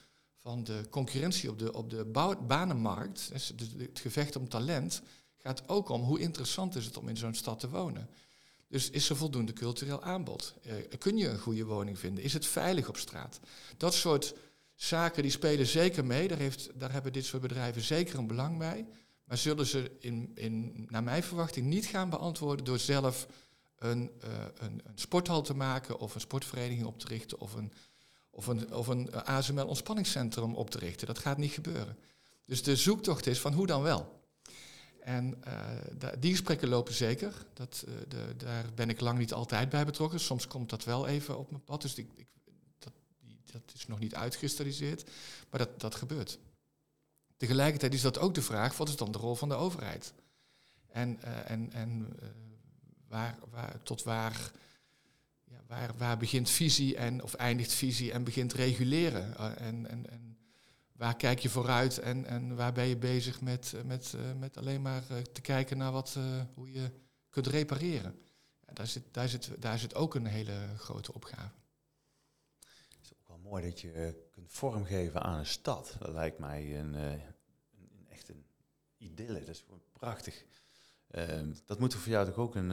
van 0.44 0.64
de 0.64 0.86
concurrentie 0.90 1.50
op 1.50 1.58
de, 1.58 1.72
op 1.72 1.90
de 1.90 2.04
banenmarkt, 2.46 3.30
dus 3.32 3.54
het 3.78 3.98
gevecht 3.98 4.36
om 4.36 4.48
talent, 4.48 5.02
gaat 5.38 5.68
ook 5.68 5.88
om 5.88 6.02
hoe 6.02 6.20
interessant 6.20 6.74
is 6.76 6.84
het 6.84 6.96
om 6.96 7.08
in 7.08 7.16
zo'n 7.16 7.34
stad 7.34 7.60
te 7.60 7.68
wonen. 7.68 8.08
Dus 8.68 8.90
is 8.90 9.10
er 9.10 9.16
voldoende 9.16 9.52
cultureel 9.52 10.02
aanbod? 10.02 10.54
Uh, 10.66 10.72
kun 10.98 11.16
je 11.16 11.28
een 11.28 11.38
goede 11.38 11.64
woning 11.64 11.98
vinden? 11.98 12.24
Is 12.24 12.32
het 12.32 12.46
veilig 12.46 12.88
op 12.88 12.96
straat? 12.96 13.40
Dat 13.76 13.94
soort 13.94 14.34
zaken 14.74 15.22
die 15.22 15.30
spelen 15.30 15.66
zeker 15.66 16.04
mee. 16.04 16.28
Daar, 16.28 16.38
heeft, 16.38 16.70
daar 16.74 16.92
hebben 16.92 17.12
dit 17.12 17.24
soort 17.24 17.42
bedrijven 17.42 17.82
zeker 17.82 18.18
een 18.18 18.26
belang 18.26 18.58
bij. 18.58 18.86
Maar 19.24 19.38
zullen 19.38 19.66
ze 19.66 19.90
in, 19.98 20.30
in, 20.34 20.86
naar 20.90 21.02
mijn 21.02 21.22
verwachting 21.22 21.66
niet 21.66 21.86
gaan 21.86 22.10
beantwoorden 22.10 22.64
door 22.64 22.78
zelf 22.78 23.26
een, 23.78 24.10
uh, 24.24 24.30
een, 24.54 24.80
een 24.84 24.98
sporthal 24.98 25.42
te 25.42 25.54
maken 25.54 25.98
of 25.98 26.14
een 26.14 26.20
sportvereniging 26.20 26.86
op 26.86 26.98
te 26.98 27.06
richten 27.06 27.40
of 27.40 27.54
een 27.54 27.72
of 28.34 28.46
een, 28.46 28.74
of 28.74 28.86
een 28.86 29.24
ASML 29.24 29.66
ontspanningscentrum 29.66 30.54
op 30.54 30.70
te 30.70 30.78
richten. 30.78 31.06
Dat 31.06 31.18
gaat 31.18 31.38
niet 31.38 31.52
gebeuren. 31.52 31.98
Dus 32.44 32.62
de 32.62 32.76
zoektocht 32.76 33.26
is 33.26 33.40
van 33.40 33.52
hoe 33.52 33.66
dan 33.66 33.82
wel. 33.82 34.22
En 35.00 35.42
uh, 35.46 36.08
die 36.18 36.30
gesprekken 36.30 36.68
lopen 36.68 36.94
zeker. 36.94 37.46
Dat, 37.52 37.84
uh, 37.88 37.94
de, 38.08 38.36
daar 38.36 38.64
ben 38.74 38.88
ik 38.88 39.00
lang 39.00 39.18
niet 39.18 39.32
altijd 39.32 39.68
bij 39.68 39.84
betrokken. 39.84 40.20
Soms 40.20 40.46
komt 40.46 40.70
dat 40.70 40.84
wel 40.84 41.06
even 41.06 41.38
op 41.38 41.50
mijn 41.50 41.64
pad. 41.64 41.82
Dus 41.82 41.94
ik, 41.94 42.08
dat, 42.78 42.92
dat, 43.44 43.62
is 43.74 43.86
nog 43.86 43.98
niet 43.98 44.14
uitgekristalliseerd. 44.14 45.10
Maar 45.50 45.58
dat, 45.58 45.80
dat 45.80 45.94
gebeurt. 45.94 46.38
Tegelijkertijd 47.36 47.94
is 47.94 48.00
dat 48.00 48.18
ook 48.18 48.34
de 48.34 48.42
vraag, 48.42 48.76
wat 48.76 48.88
is 48.88 48.96
dan 48.96 49.12
de 49.12 49.18
rol 49.18 49.34
van 49.34 49.48
de 49.48 49.54
overheid? 49.54 50.12
En, 50.88 51.22
en, 51.46 51.72
en 51.72 52.16
waar, 53.08 53.38
waar, 53.50 53.82
tot 53.82 54.02
waar, 54.02 54.50
waar, 55.74 55.92
waar 55.96 56.16
begint 56.16 56.50
visie 56.50 56.96
en, 56.96 57.22
of 57.22 57.34
eindigt 57.34 57.72
visie 57.72 58.12
en 58.12 58.24
begint 58.24 58.52
reguleren? 58.52 59.36
en, 59.58 59.88
en, 59.90 60.10
en 60.10 60.38
waar 60.92 61.16
kijk 61.16 61.38
je 61.38 61.48
vooruit 61.48 61.98
en, 61.98 62.24
en 62.24 62.56
waar 62.56 62.72
ben 62.72 62.86
je 62.86 62.96
bezig 62.96 63.40
met, 63.40 63.74
met, 63.84 64.14
met 64.38 64.56
alleen 64.56 64.82
maar 64.82 65.02
te 65.32 65.40
kijken 65.40 65.78
naar 65.78 65.92
wat, 65.92 66.18
hoe 66.54 66.72
je 66.72 66.90
kunt 67.30 67.46
repareren? 67.46 68.18
daar, 68.72 68.86
zit, 68.86 69.02
daar, 69.10 69.28
zit, 69.28 69.62
daar 69.62 69.78
zit 69.78 69.94
ook 69.94 70.14
een 70.14 70.26
hele 70.26 70.68
grote 70.76 71.14
opgave. 71.14 71.54
Het 72.60 73.02
is 73.02 73.12
ook 73.12 73.28
wel 73.28 73.38
mooi 73.38 73.64
dat 73.64 73.80
je 73.80 74.26
kunt 74.30 74.52
vormgeven 74.52 75.22
aan 75.22 75.38
een 75.38 75.46
stad. 75.46 75.96
Dat 75.98 76.12
lijkt 76.12 76.38
mij 76.38 76.78
een, 76.78 76.94
een, 76.94 77.20
echt 78.08 78.28
een 78.28 78.44
idylle. 78.96 79.38
Dat 79.38 79.48
is 79.48 79.64
prachtig. 79.92 80.44
Ehm, 81.10 81.52
dat 81.66 81.78
moet 81.78 81.94
voor 81.94 82.12
jou 82.12 82.26
toch 82.26 82.36
ook 82.36 82.54
een, 82.54 82.70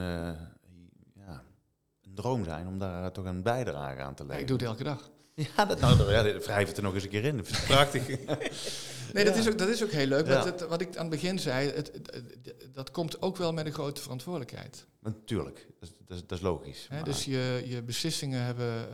een 2.12 2.22
droom 2.22 2.44
zijn 2.44 2.66
om 2.66 2.78
daar 2.78 3.12
toch 3.12 3.24
een 3.24 3.42
bijdrage 3.42 4.00
aan 4.00 4.14
te 4.14 4.22
leveren. 4.22 4.40
ik 4.40 4.48
doe 4.48 4.56
het 4.56 4.66
elke 4.66 4.84
dag. 4.84 5.10
Ja, 5.56 5.64
dat, 5.64 5.80
nou, 5.80 6.12
ja, 6.12 6.38
wrijf 6.38 6.68
het 6.68 6.76
er 6.76 6.82
nog 6.82 6.94
eens 6.94 7.02
een 7.02 7.08
keer 7.08 7.24
in. 7.24 7.44
Prachtig. 7.66 8.08
nee, 9.12 9.24
dat, 9.24 9.36
is 9.36 9.48
ook, 9.48 9.58
dat 9.58 9.68
is 9.68 9.82
ook 9.82 9.90
heel 9.90 10.06
leuk. 10.06 10.26
Ja. 10.26 10.44
Het, 10.44 10.60
wat 10.60 10.80
ik 10.80 10.96
aan 10.96 11.02
het 11.02 11.10
begin 11.10 11.38
zei, 11.38 11.70
het, 11.70 12.00
dat 12.72 12.90
komt 12.90 13.22
ook 13.22 13.36
wel 13.36 13.52
met 13.52 13.66
een 13.66 13.72
grote 13.72 14.02
verantwoordelijkheid. 14.02 14.86
Natuurlijk, 15.00 15.66
dat, 15.80 15.92
dat, 16.06 16.28
dat 16.28 16.38
is 16.38 16.44
logisch. 16.44 16.88
dus 17.04 17.24
je, 17.24 17.62
je 17.66 17.82
beslissingen 17.82 18.42
hebben, 18.42 18.66
uh, 18.66 18.86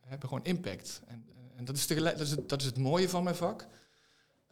hebben 0.00 0.28
gewoon 0.28 0.44
impact. 0.44 1.00
En, 1.06 1.26
en 1.56 1.64
dat, 1.64 1.76
is 1.76 1.86
tegelijk, 1.86 2.18
dat, 2.18 2.26
is 2.26 2.32
het, 2.32 2.48
dat 2.48 2.60
is 2.60 2.66
het 2.66 2.78
mooie 2.78 3.08
van 3.08 3.22
mijn 3.22 3.36
vak, 3.36 3.66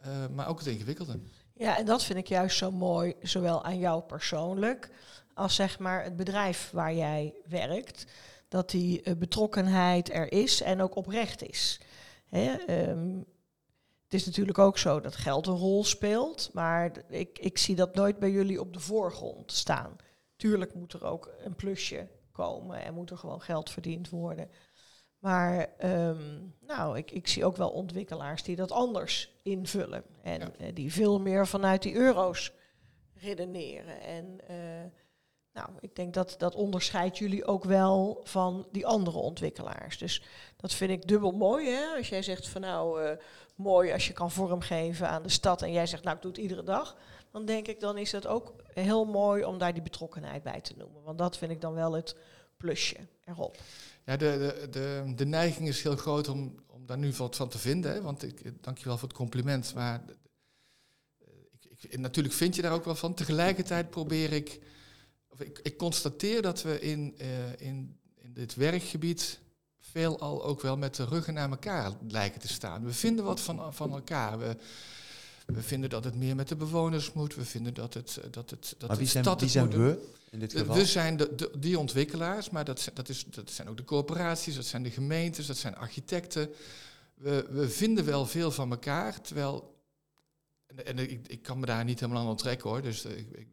uh, 0.05 0.07
maar 0.35 0.47
ook 0.47 0.59
het 0.59 0.67
ingewikkelde. 0.67 1.19
Ja, 1.53 1.77
en 1.77 1.85
dat 1.85 2.03
vind 2.03 2.19
ik 2.19 2.27
juist 2.27 2.57
zo 2.57 2.71
mooi, 2.71 3.15
zowel 3.21 3.63
aan 3.63 3.79
jou 3.79 4.01
persoonlijk 4.01 4.89
als 5.37 5.55
zeg 5.55 5.79
maar 5.79 6.03
het 6.03 6.15
bedrijf 6.15 6.69
waar 6.71 6.93
jij 6.93 7.33
werkt. 7.47 8.05
Dat 8.47 8.69
die 8.69 9.01
uh, 9.03 9.15
betrokkenheid 9.15 10.13
er 10.13 10.31
is 10.31 10.61
en 10.61 10.81
ook 10.81 10.95
oprecht 10.95 11.41
is. 11.41 11.79
Hè, 12.25 12.55
um, 12.89 13.25
het 14.03 14.13
is 14.13 14.25
natuurlijk 14.25 14.57
ook 14.57 14.77
zo 14.77 14.99
dat 14.99 15.15
geld 15.15 15.47
een 15.47 15.55
rol 15.55 15.83
speelt, 15.83 16.49
maar 16.53 16.91
ik, 17.09 17.39
ik 17.39 17.57
zie 17.57 17.75
dat 17.75 17.95
nooit 17.95 18.19
bij 18.19 18.31
jullie 18.31 18.59
op 18.59 18.73
de 18.73 18.79
voorgrond 18.79 19.51
staan. 19.51 19.95
Tuurlijk 20.35 20.73
moet 20.73 20.93
er 20.93 21.03
ook 21.03 21.33
een 21.43 21.55
plusje 21.55 22.07
komen 22.31 22.83
en 22.83 22.93
moet 22.93 23.09
er 23.09 23.17
gewoon 23.17 23.41
geld 23.41 23.69
verdiend 23.69 24.09
worden. 24.09 24.49
Maar 25.19 25.69
um, 25.83 26.55
nou, 26.59 26.97
ik, 26.97 27.11
ik 27.11 27.27
zie 27.27 27.45
ook 27.45 27.57
wel 27.57 27.69
ontwikkelaars 27.69 28.43
die 28.43 28.55
dat 28.55 28.71
anders 28.71 29.39
invullen. 29.43 30.03
En 30.21 30.53
ja. 30.57 30.71
die 30.71 30.93
veel 30.93 31.19
meer 31.19 31.47
vanuit 31.47 31.81
die 31.81 31.95
euro's 31.95 32.51
redeneren. 33.13 34.01
En 34.01 34.37
uh, 34.51 34.91
nou, 35.57 35.69
ik 35.79 35.95
denk 35.95 36.13
dat 36.13 36.35
dat 36.37 36.55
onderscheidt 36.55 37.17
jullie 37.17 37.45
ook 37.45 37.63
wel 37.63 38.21
van 38.23 38.67
die 38.71 38.85
andere 38.87 39.17
ontwikkelaars. 39.17 39.97
Dus 39.97 40.23
dat 40.57 40.73
vind 40.73 40.91
ik 40.91 41.07
dubbel 41.07 41.31
mooi. 41.31 41.69
Hè? 41.69 41.97
Als 41.97 42.09
jij 42.09 42.21
zegt 42.21 42.47
van 42.47 42.61
nou, 42.61 43.03
uh, 43.03 43.11
mooi 43.55 43.91
als 43.91 44.07
je 44.07 44.13
kan 44.13 44.31
vormgeven 44.31 45.09
aan 45.09 45.23
de 45.23 45.29
stad 45.29 45.61
en 45.61 45.71
jij 45.71 45.85
zegt 45.85 46.03
nou, 46.03 46.15
ik 46.15 46.21
doe 46.21 46.31
het 46.31 46.41
iedere 46.41 46.63
dag. 46.63 46.95
Dan 47.31 47.45
denk 47.45 47.67
ik, 47.67 47.79
dan 47.79 47.97
is 47.97 48.11
het 48.11 48.27
ook 48.27 48.53
heel 48.73 49.05
mooi 49.05 49.43
om 49.43 49.57
daar 49.57 49.73
die 49.73 49.81
betrokkenheid 49.81 50.43
bij 50.43 50.61
te 50.61 50.73
noemen. 50.77 51.03
Want 51.03 51.17
dat 51.17 51.37
vind 51.37 51.51
ik 51.51 51.61
dan 51.61 51.73
wel 51.73 51.93
het 51.93 52.15
plusje 52.57 52.97
erop. 53.25 53.57
Ja, 54.05 54.17
de, 54.17 54.55
de, 54.59 54.69
de, 54.69 55.13
de 55.15 55.25
neiging 55.25 55.67
is 55.67 55.83
heel 55.83 55.95
groot 55.95 56.27
om, 56.27 56.55
om 56.67 56.85
daar 56.85 56.97
nu 56.97 57.11
wat 57.11 57.35
van 57.35 57.49
te 57.49 57.57
vinden. 57.57 57.91
Hè? 57.91 58.01
Want 58.01 58.23
ik 58.23 58.63
dank 58.63 58.77
je 58.77 58.85
wel 58.85 58.97
voor 58.97 59.07
het 59.07 59.17
compliment. 59.17 59.73
Maar 59.73 60.01
ik, 61.69 61.83
ik, 61.83 61.97
natuurlijk 61.99 62.35
vind 62.35 62.55
je 62.55 62.61
daar 62.61 62.71
ook 62.71 62.85
wel 62.85 62.95
van. 62.95 63.13
Tegelijkertijd 63.13 63.89
probeer 63.89 64.33
ik, 64.33 64.59
of 65.39 65.45
ik, 65.45 65.59
ik 65.63 65.77
constateer 65.77 66.41
dat 66.41 66.61
we 66.61 66.79
in, 66.79 67.15
uh, 67.21 67.27
in, 67.57 67.97
in 68.21 68.33
dit 68.33 68.55
werkgebied 68.55 69.39
veelal 69.79 70.43
ook 70.43 70.61
wel 70.61 70.77
met 70.77 70.95
de 70.95 71.05
ruggen 71.05 71.33
naar 71.33 71.49
elkaar 71.49 71.91
lijken 72.07 72.41
te 72.41 72.47
staan. 72.47 72.83
We 72.83 72.93
vinden 72.93 73.25
wat 73.25 73.39
van, 73.39 73.73
van 73.73 73.91
elkaar. 73.91 74.39
We, 74.39 74.57
we 75.45 75.61
vinden 75.61 75.89
dat 75.89 76.03
het 76.03 76.15
meer 76.15 76.35
met 76.35 76.47
de 76.47 76.55
bewoners 76.55 77.13
moet. 77.13 77.35
We 77.35 77.45
vinden 77.45 77.73
dat 77.73 77.93
het 77.93 78.19
dat 78.31 78.49
het 78.49 78.75
dat 78.77 78.89
maar 78.89 78.97
wie 78.97 79.07
zijn, 79.07 79.23
stad 79.23 79.39
wie 79.39 79.49
zijn 79.49 79.69
we 79.69 79.99
in 80.31 80.39
dit 80.39 80.51
geval? 80.51 80.75
We 80.75 80.85
zijn 80.85 81.17
de, 81.17 81.35
de, 81.35 81.51
die 81.59 81.79
ontwikkelaars, 81.79 82.49
maar 82.49 82.65
dat, 82.65 82.91
dat, 82.93 83.09
is, 83.09 83.25
dat 83.25 83.51
zijn 83.51 83.69
ook 83.69 83.77
de 83.77 83.83
corporaties, 83.83 84.55
dat 84.55 84.65
zijn 84.65 84.83
de 84.83 84.91
gemeentes, 84.91 85.45
dat 85.45 85.57
zijn 85.57 85.75
architecten. 85.75 86.49
We, 87.13 87.47
we 87.49 87.69
vinden 87.69 88.05
wel 88.05 88.25
veel 88.25 88.51
van 88.51 88.71
elkaar, 88.71 89.21
terwijl 89.21 89.75
en, 90.67 90.85
en 90.85 90.99
ik, 90.99 91.27
ik, 91.27 91.41
kan 91.41 91.59
me 91.59 91.65
daar 91.65 91.83
niet 91.83 91.99
helemaal 91.99 92.21
aan 92.21 92.29
onttrekken 92.29 92.69
hoor, 92.69 92.81
dus 92.81 93.05
ik, 93.05 93.27
ik, 93.31 93.47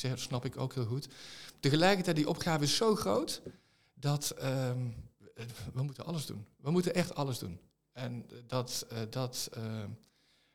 dat 0.00 0.18
snap 0.18 0.44
ik 0.44 0.58
ook 0.58 0.74
heel 0.74 0.86
goed. 0.86 1.08
Tegelijkertijd, 1.60 2.16
die 2.16 2.28
opgave 2.28 2.64
is 2.64 2.76
zo 2.76 2.94
groot 2.94 3.42
dat 3.94 4.34
um, 4.42 4.94
we 5.72 5.82
moeten 5.82 6.04
alles 6.04 6.26
doen. 6.26 6.46
We 6.56 6.70
moeten 6.70 6.94
echt 6.94 7.14
alles 7.14 7.38
doen. 7.38 7.60
En 7.92 8.26
dat, 8.46 8.86
uh, 8.92 8.98
dat, 9.10 9.50
uh, 9.56 9.64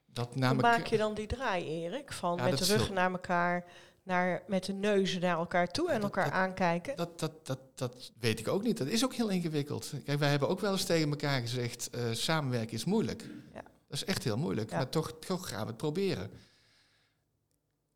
dat 0.06 0.34
Hoe 0.34 0.54
maak 0.54 0.86
je 0.86 0.98
dan 0.98 1.14
die 1.14 1.28
draai, 1.28 1.66
Erik? 1.66 2.12
Van 2.12 2.38
ja, 2.38 2.44
met 2.44 2.58
de 2.58 2.66
rug 2.66 2.92
naar 2.92 3.12
elkaar, 3.12 3.66
naar, 4.04 4.44
met 4.48 4.66
de 4.66 4.74
neuzen 4.74 5.22
naar 5.22 5.38
elkaar 5.38 5.68
toe 5.68 5.88
en 5.88 5.94
dat, 5.94 6.04
elkaar 6.04 6.24
dat, 6.24 6.34
aankijken? 6.34 6.96
Dat, 6.96 7.20
dat, 7.20 7.46
dat, 7.46 7.60
dat 7.76 8.12
weet 8.20 8.40
ik 8.40 8.48
ook 8.48 8.64
niet. 8.64 8.78
Dat 8.78 8.88
is 8.88 9.04
ook 9.04 9.14
heel 9.14 9.30
ingewikkeld. 9.30 9.94
Kijk, 10.06 10.20
wij 10.20 10.30
hebben 10.30 10.50
ook 10.50 10.60
wel 10.60 10.72
eens 10.72 10.84
tegen 10.84 11.10
elkaar 11.10 11.42
gezegd, 11.42 11.90
uh, 11.96 12.02
samenwerken 12.12 12.74
is 12.74 12.86
moeilijk. 12.86 13.24
Ja. 13.54 13.62
Dat 13.62 14.00
is 14.02 14.06
echt 14.06 14.24
heel 14.24 14.38
moeilijk, 14.38 14.70
ja. 14.70 14.78
maar 14.78 14.90
toch, 14.90 15.14
toch 15.20 15.50
gaan 15.50 15.62
we 15.62 15.68
het 15.68 15.78
proberen. 15.78 16.32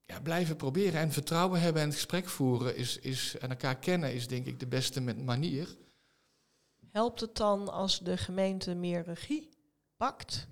Ja, 0.06 0.22
blijven 0.22 0.56
proberen 0.56 1.00
en 1.00 1.12
vertrouwen 1.12 1.62
hebben 1.62 1.82
en 1.82 1.88
het 1.88 1.98
gesprek 1.98 2.28
voeren 2.28 2.76
is, 2.76 2.98
is, 2.98 3.38
en 3.38 3.50
elkaar 3.50 3.78
kennen 3.78 4.14
is 4.14 4.28
denk 4.28 4.46
ik 4.46 4.60
de 4.60 4.68
beste 4.68 5.02
manier. 5.02 5.78
Helpt 6.92 7.20
het 7.20 7.36
dan 7.36 7.70
als 7.74 8.00
de 8.00 8.18
gemeente 8.18 8.76
meer 8.76 9.04
regie 9.04 9.50
pakt? 9.98 10.48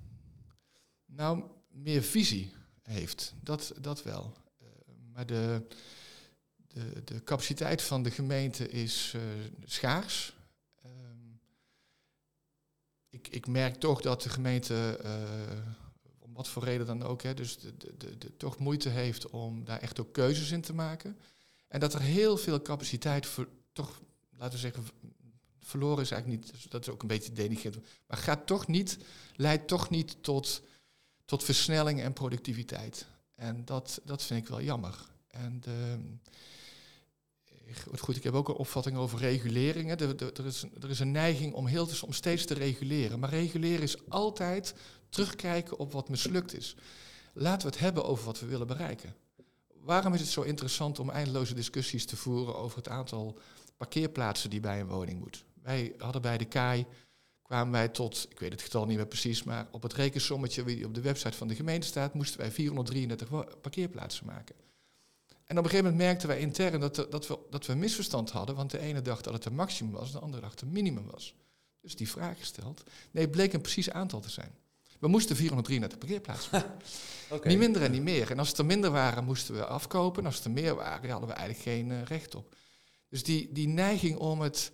Nou, 1.06 1.44
meer 1.68 2.04
visie 2.04 2.54
heeft, 2.82 3.34
dat, 3.42 3.74
dat 3.82 4.04
wel. 4.04 4.34
Uh, 4.62 4.68
maar 5.13 5.26
de, 5.26 5.68
de, 6.68 7.04
de 7.04 7.24
capaciteit 7.24 7.82
van 7.82 8.04
de 8.04 8.12
gemeente 8.12 8.70
is 8.70 9.13
uh, 9.16 9.22
schaars. 9.63 10.36
Uh, 10.86 10.92
ik, 13.10 13.28
ik 13.28 13.48
merk 13.48 13.76
toch 13.76 14.02
dat 14.02 14.22
de 14.22 14.30
gemeente, 14.30 15.00
uh, 15.04 15.12
om 15.78 15.83
wat 16.34 16.48
voor 16.48 16.63
reden 16.63 16.86
dan 16.86 17.04
ook, 17.04 17.22
hè, 17.22 17.34
dus 17.34 17.58
de, 17.58 17.78
de, 17.78 18.17
de, 18.17 18.38
toch 18.38 18.58
moeite 18.58 18.89
heeft 18.89 19.30
om 19.30 19.65
daar 19.65 19.80
echt 19.80 20.00
ook 20.00 20.13
keuzes 20.13 20.52
in 20.52 20.62
te 20.62 20.74
maken. 20.74 21.17
En 21.67 21.80
dat 21.80 21.93
er 21.93 22.02
heel 22.02 22.38
veel 22.38 22.62
capaciteit 22.62 23.26
voor, 23.26 23.48
toch, 23.74 24.02
laten 24.38 24.54
we 24.54 24.60
zeggen, 24.60 24.84
verloren 25.60 26.04
is 26.04 26.12
eigenlijk 26.12 26.41
niet, 26.41 26.54
dus 26.54 26.63
dat 26.63 26.82
is 26.82 26.93
ook 26.93 27.02
een 27.02 27.08
beetje 27.08 27.32
denigrerend, 27.32 27.86
maar 28.08 28.17
gaat 28.17 28.48
toch 28.48 28.67
niet, 28.67 28.98
leidt 29.36 29.67
toch 29.67 29.89
niet 29.89 30.24
tot 30.24 30.62
tot 31.26 31.43
versnelling 31.43 32.02
en 32.02 32.13
productiviteit. 32.13 33.08
En 33.36 33.65
dat, 33.65 34.02
dat 34.04 34.24
vind 34.24 34.41
ik 34.41 34.48
wel 34.48 34.62
jammer. 34.62 35.10
En 35.28 35.60
de, 35.62 35.98
goed, 37.96 38.15
ik 38.15 38.24
heb 38.24 38.34
ook 38.34 38.50
een 38.50 38.56
opvatting 38.56 38.98
over 38.98 39.19
reguleringen. 39.19 39.98
Er, 39.98 40.24
er, 40.24 40.34
er, 40.34 40.46
is, 40.46 40.65
er 40.82 40.89
is 40.89 41.00
een 41.00 41.12
neiging 41.12 41.54
om, 41.54 41.65
heel, 41.65 41.88
om 42.06 42.13
steeds 42.13 42.46
te 42.46 42.54
reguleren. 42.54 43.19
Maar 43.19 43.30
reguleren 43.30 43.82
is 43.82 44.10
altijd 44.10 44.76
terugkijken 45.13 45.80
op 45.80 45.91
wat 45.91 46.10
mislukt 46.10 46.58
is. 46.58 46.76
Laten 47.34 47.67
we 47.67 47.73
het 47.73 47.84
hebben 47.84 48.06
over 48.06 48.26
wat 48.26 48.39
we 48.39 48.45
willen 48.45 48.67
bereiken. 48.67 49.15
Waarom 49.73 50.13
is 50.13 50.19
het 50.19 50.30
zo 50.30 50.41
interessant 50.41 50.99
om 50.99 51.10
eindeloze 51.10 51.54
discussies 51.54 52.06
te 52.06 52.17
voeren 52.17 52.56
over 52.56 52.78
het 52.78 52.88
aantal 52.88 53.39
parkeerplaatsen 53.78 54.49
die 54.49 54.60
bij 54.60 54.80
een 54.80 54.88
woning 54.88 55.19
moet? 55.19 55.45
Wij 55.62 55.93
hadden 55.97 56.21
bij 56.21 56.38
de 56.38 56.45
KAI 56.45 56.86
kwamen 57.41 57.71
wij 57.71 57.88
tot, 57.88 58.28
ik 58.30 58.39
weet 58.39 58.52
het 58.52 58.62
getal 58.62 58.86
niet 58.86 58.97
meer 58.97 59.08
precies, 59.08 59.43
maar 59.43 59.67
op 59.71 59.84
het 59.84 59.93
rekensommetje 59.93 60.63
die 60.63 60.86
op 60.86 60.93
de 60.93 61.02
website 61.02 61.38
van 61.38 61.47
de 61.47 61.56
gemeente 61.56 61.88
staat, 61.88 62.13
moesten 62.13 62.39
wij 62.39 62.52
433 62.52 63.30
parkeerplaatsen 63.62 64.26
maken. 64.26 64.56
En 65.28 65.58
op 65.58 65.63
een 65.63 65.69
gegeven 65.69 65.91
moment 65.91 65.97
merkten 65.97 66.28
wij 66.28 66.39
intern 66.39 66.80
dat, 66.80 66.95
dat, 66.95 67.28
we, 67.28 67.39
dat 67.49 67.65
we 67.65 67.71
een 67.71 67.80
misverstand 67.80 68.32
hadden, 68.32 68.56
want 68.56 68.71
de 68.71 68.80
ene 68.80 69.02
dacht 69.02 69.23
dat 69.23 69.34
het 69.34 69.45
een 69.45 69.56
maximum 69.56 69.91
was, 69.93 70.12
de 70.12 70.19
andere 70.19 70.41
dacht 70.41 70.60
het 70.60 70.71
minimum 70.71 71.06
was. 71.12 71.36
Dus 71.82 71.95
die 71.95 72.10
vraag 72.10 72.38
gesteld. 72.38 72.84
Nee, 73.12 73.23
het 73.23 73.32
bleek 73.32 73.54
een 73.54 73.62
precies 73.62 73.89
aantal 73.89 74.19
te 74.19 74.30
zijn. 74.30 74.56
We 75.04 75.10
moesten 75.10 75.36
433 75.36 76.00
parkeerplaatsen 76.00 76.63
okay. 77.30 77.52
Niet 77.52 77.60
minder 77.60 77.82
en 77.82 77.92
niet 77.92 78.02
meer. 78.02 78.32
En 78.32 78.39
als 78.39 78.50
het 78.50 78.58
er 78.58 78.66
minder 78.66 78.92
waren, 78.92 79.24
moesten 79.24 79.56
we 79.56 79.66
afkopen. 79.66 80.20
En 80.20 80.26
als 80.26 80.36
het 80.36 80.46
er 80.46 80.52
meer 80.52 80.76
waren, 80.76 81.10
hadden 81.10 81.30
we 81.30 81.36
eigenlijk 81.36 81.68
geen 81.68 81.89
uh, 81.89 82.04
recht 82.04 82.36
op. 82.36 82.56
Dus 83.10 83.24
die, 83.24 83.52
die 83.52 83.68
neiging 83.68 84.18
om 84.18 84.42
het 84.42 84.72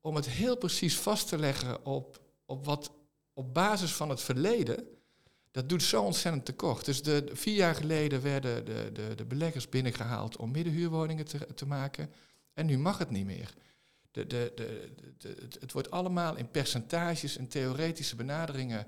om 0.00 0.14
het 0.14 0.28
heel 0.28 0.56
precies 0.56 0.98
vast 0.98 1.28
te 1.28 1.38
leggen 1.38 1.86
op, 1.86 2.20
op 2.46 2.64
wat 2.64 2.92
op 3.32 3.54
basis 3.54 3.92
van 3.92 4.08
het 4.08 4.20
verleden, 4.20 4.88
dat 5.50 5.68
doet 5.68 5.82
zo 5.82 6.02
ontzettend 6.02 6.44
tekort. 6.44 6.84
Dus 6.84 7.02
de, 7.02 7.24
de, 7.24 7.36
vier 7.36 7.54
jaar 7.54 7.74
geleden 7.74 8.22
werden 8.22 8.64
de, 8.64 8.90
de, 8.92 9.14
de 9.14 9.24
beleggers 9.24 9.68
binnengehaald 9.68 10.36
om 10.36 10.50
middenhuurwoningen 10.50 11.24
te, 11.24 11.54
te 11.54 11.66
maken. 11.66 12.10
En 12.52 12.66
nu 12.66 12.78
mag 12.78 12.98
het 12.98 13.10
niet 13.10 13.26
meer. 13.26 13.54
De, 14.10 14.26
de, 14.26 14.52
de, 14.54 14.92
de, 15.18 15.36
het 15.60 15.72
wordt 15.72 15.90
allemaal 15.90 16.36
in 16.36 16.50
percentages 16.50 17.36
en 17.36 17.48
theoretische 17.48 18.16
benaderingen 18.16 18.86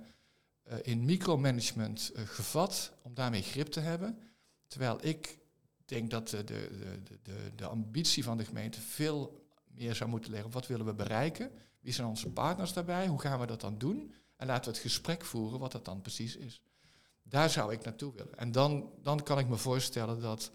in 0.83 1.05
micromanagement 1.05 2.12
uh, 2.16 2.22
gevat 2.27 2.92
om 3.03 3.14
daarmee 3.14 3.42
grip 3.42 3.66
te 3.66 3.81
hebben. 3.81 4.18
Terwijl 4.66 4.98
ik 5.00 5.38
denk 5.85 6.11
dat 6.11 6.29
de, 6.29 6.44
de, 6.44 6.68
de, 7.22 7.53
de, 7.57 7.66
ambitie 7.66 8.24
van 8.24 8.37
de 8.37 8.44
gemeente 8.44 8.81
veel 8.81 9.46
meer 9.64 9.94
zou 9.94 10.11
moeten 10.11 10.31
leggen. 10.31 10.50
Wat 10.50 10.66
willen 10.66 10.87
we 10.87 10.94
bereiken? 10.94 11.50
Wie 11.81 11.92
zijn 11.92 12.07
onze 12.07 12.31
partners 12.31 12.72
daarbij? 12.72 13.07
Hoe 13.07 13.20
gaan 13.20 13.40
we 13.40 13.46
dat 13.46 13.61
dan 13.61 13.79
doen? 13.79 14.14
En 14.37 14.46
laten 14.46 14.64
we 14.64 14.70
het 14.70 14.87
gesprek 14.87 15.24
voeren 15.24 15.59
wat 15.59 15.72
dat 15.72 15.85
dan 15.85 16.00
precies 16.00 16.37
is. 16.37 16.62
Daar 17.22 17.50
zou 17.50 17.72
ik 17.72 17.85
naartoe 17.85 18.12
willen. 18.12 18.38
En 18.38 18.53
dan, 18.53 18.92
dan 19.03 19.22
kan 19.22 19.38
ik 19.38 19.48
me 19.48 19.57
voorstellen 19.57 20.20
dat, 20.20 20.50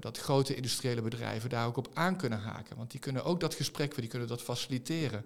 dat 0.00 0.18
grote 0.18 0.54
industriële 0.54 1.02
bedrijven 1.02 1.50
daar 1.50 1.66
ook 1.66 1.76
op 1.76 1.90
aan 1.94 2.16
kunnen 2.16 2.38
haken. 2.38 2.76
Want 2.76 2.90
die 2.90 3.00
kunnen 3.00 3.24
ook 3.24 3.40
dat 3.40 3.54
gesprek, 3.54 3.94
die 3.94 4.08
kunnen 4.08 4.28
dat 4.28 4.42
faciliteren. 4.42 5.24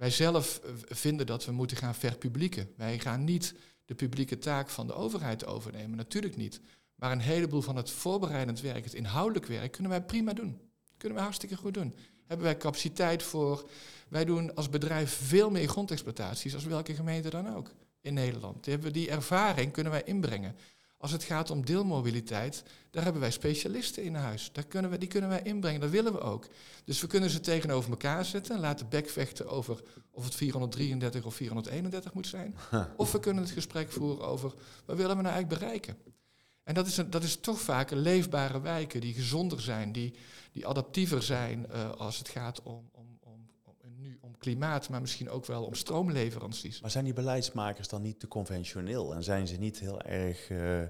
Wij 0.00 0.10
zelf 0.10 0.60
eh, 0.64 0.72
vinden 0.88 1.26
dat 1.26 1.44
we 1.44 1.52
moeten 1.52 1.76
gaan 1.76 1.94
verpublieken. 1.94 2.72
Wij 2.76 2.98
gaan 2.98 3.24
niet 3.24 3.54
de 3.84 3.94
publieke 3.94 4.38
taak 4.38 4.68
van 4.68 4.86
de 4.86 4.94
overheid 4.94 5.46
overnemen, 5.46 5.96
natuurlijk 5.96 6.36
niet. 6.36 6.60
Maar 6.94 7.12
een 7.12 7.20
heleboel 7.20 7.62
van 7.62 7.76
het 7.76 7.90
voorbereidend 7.90 8.60
werk, 8.60 8.84
het 8.84 8.94
inhoudelijk 8.94 9.46
werk, 9.46 9.72
kunnen 9.72 9.92
wij 9.92 10.02
prima 10.02 10.32
doen. 10.32 10.60
Kunnen 10.96 11.16
wij 11.16 11.26
hartstikke 11.26 11.56
goed 11.56 11.74
doen. 11.74 11.94
Hebben 12.26 12.46
wij 12.46 12.56
capaciteit 12.56 13.22
voor. 13.22 13.68
Wij 14.08 14.24
doen 14.24 14.54
als 14.54 14.68
bedrijf 14.68 15.12
veel 15.12 15.50
meer 15.50 15.68
grondexploitaties 15.68 16.54
als 16.54 16.64
welke 16.64 16.94
gemeente 16.94 17.30
dan 17.30 17.54
ook 17.56 17.70
in 18.00 18.14
Nederland. 18.14 18.64
Die, 18.64 18.72
hebben 18.72 18.92
die 18.92 19.10
ervaring 19.10 19.72
kunnen 19.72 19.92
wij 19.92 20.02
inbrengen. 20.04 20.56
Als 21.00 21.12
het 21.12 21.22
gaat 21.22 21.50
om 21.50 21.64
deelmobiliteit, 21.64 22.62
daar 22.90 23.02
hebben 23.02 23.20
wij 23.20 23.30
specialisten 23.30 24.02
in 24.02 24.14
huis. 24.14 24.50
Daar 24.52 24.64
kunnen 24.64 24.90
we, 24.90 24.98
die 24.98 25.08
kunnen 25.08 25.30
wij 25.30 25.42
inbrengen, 25.42 25.80
dat 25.80 25.90
willen 25.90 26.12
we 26.12 26.20
ook. 26.20 26.46
Dus 26.84 27.00
we 27.00 27.06
kunnen 27.06 27.30
ze 27.30 27.40
tegenover 27.40 27.90
elkaar 27.90 28.24
zetten 28.24 28.54
en 28.54 28.60
laten 28.60 28.88
bekvechten 28.88 29.48
over 29.48 29.82
of 30.10 30.24
het 30.24 30.34
433 30.34 31.24
of 31.24 31.34
431 31.34 32.12
moet 32.12 32.26
zijn. 32.26 32.56
Of 32.96 33.12
we 33.12 33.20
kunnen 33.20 33.42
het 33.42 33.52
gesprek 33.52 33.92
voeren 33.92 34.26
over 34.26 34.54
wat 34.84 34.96
willen 34.96 35.16
we 35.16 35.22
nou 35.22 35.34
eigenlijk 35.34 35.60
bereiken. 35.60 35.96
En 36.62 36.74
dat 36.74 36.86
is, 36.86 36.96
een, 36.96 37.10
dat 37.10 37.22
is 37.22 37.36
toch 37.36 37.60
vaak 37.60 37.90
een 37.90 38.00
leefbare 38.00 38.60
wijken 38.60 39.00
die 39.00 39.14
gezonder 39.14 39.60
zijn, 39.60 39.92
die, 39.92 40.14
die 40.52 40.66
adaptiever 40.66 41.22
zijn 41.22 41.66
uh, 41.70 41.90
als 41.90 42.18
het 42.18 42.28
gaat 42.28 42.62
om, 42.62 42.88
om 42.92 43.09
klimaat, 44.40 44.88
maar 44.88 45.00
misschien 45.00 45.30
ook 45.30 45.46
wel 45.46 45.64
om 45.64 45.74
stroomleveranties. 45.74 46.80
Maar 46.80 46.90
zijn 46.90 47.04
die 47.04 47.12
beleidsmakers 47.12 47.88
dan 47.88 48.02
niet 48.02 48.20
te 48.20 48.28
conventioneel 48.28 49.14
en 49.14 49.22
zijn 49.22 49.46
ze 49.46 49.56
niet 49.56 49.78
heel 49.78 50.00
erg 50.00 50.50
uh, 50.50 50.82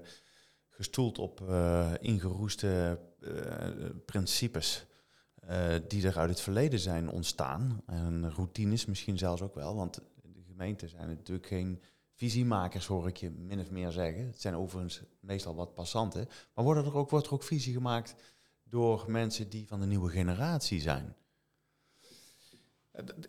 gestoeld 0.69 1.19
op 1.19 1.41
uh, 1.41 1.93
ingeroeste 2.01 2.99
principes? 4.07 4.85
die 5.89 6.07
er 6.07 6.19
uit 6.19 6.31
het 6.31 6.41
verleden 6.41 6.79
zijn 6.79 7.11
ontstaan. 7.11 7.83
En 7.87 8.33
routines 8.33 8.87
misschien 8.87 9.19
zelfs 9.19 9.43
ook 9.43 9.55
wel, 9.55 9.75
want 9.75 9.95
de 10.23 10.43
gemeenten 10.47 10.89
zijn 10.89 11.09
natuurlijk 11.09 11.47
geen 11.47 11.81
visiemakers 12.21 12.87
hoor 12.87 13.09
ik 13.09 13.17
je 13.17 13.31
min 13.31 13.61
of 13.61 13.71
meer 13.71 13.91
zeggen. 13.91 14.27
Het 14.27 14.41
zijn 14.41 14.57
overigens 14.57 15.03
meestal 15.21 15.55
wat 15.55 15.75
passanten. 15.75 16.29
Maar 16.55 16.77
er 16.77 16.95
ook, 16.95 17.11
wordt 17.11 17.27
er 17.27 17.33
ook 17.33 17.43
visie 17.43 17.73
gemaakt 17.73 18.15
door 18.65 19.05
mensen 19.11 19.49
die 19.49 19.67
van 19.67 19.81
de 19.81 19.87
nieuwe 19.87 20.11
generatie 20.11 20.81
zijn? 20.81 21.17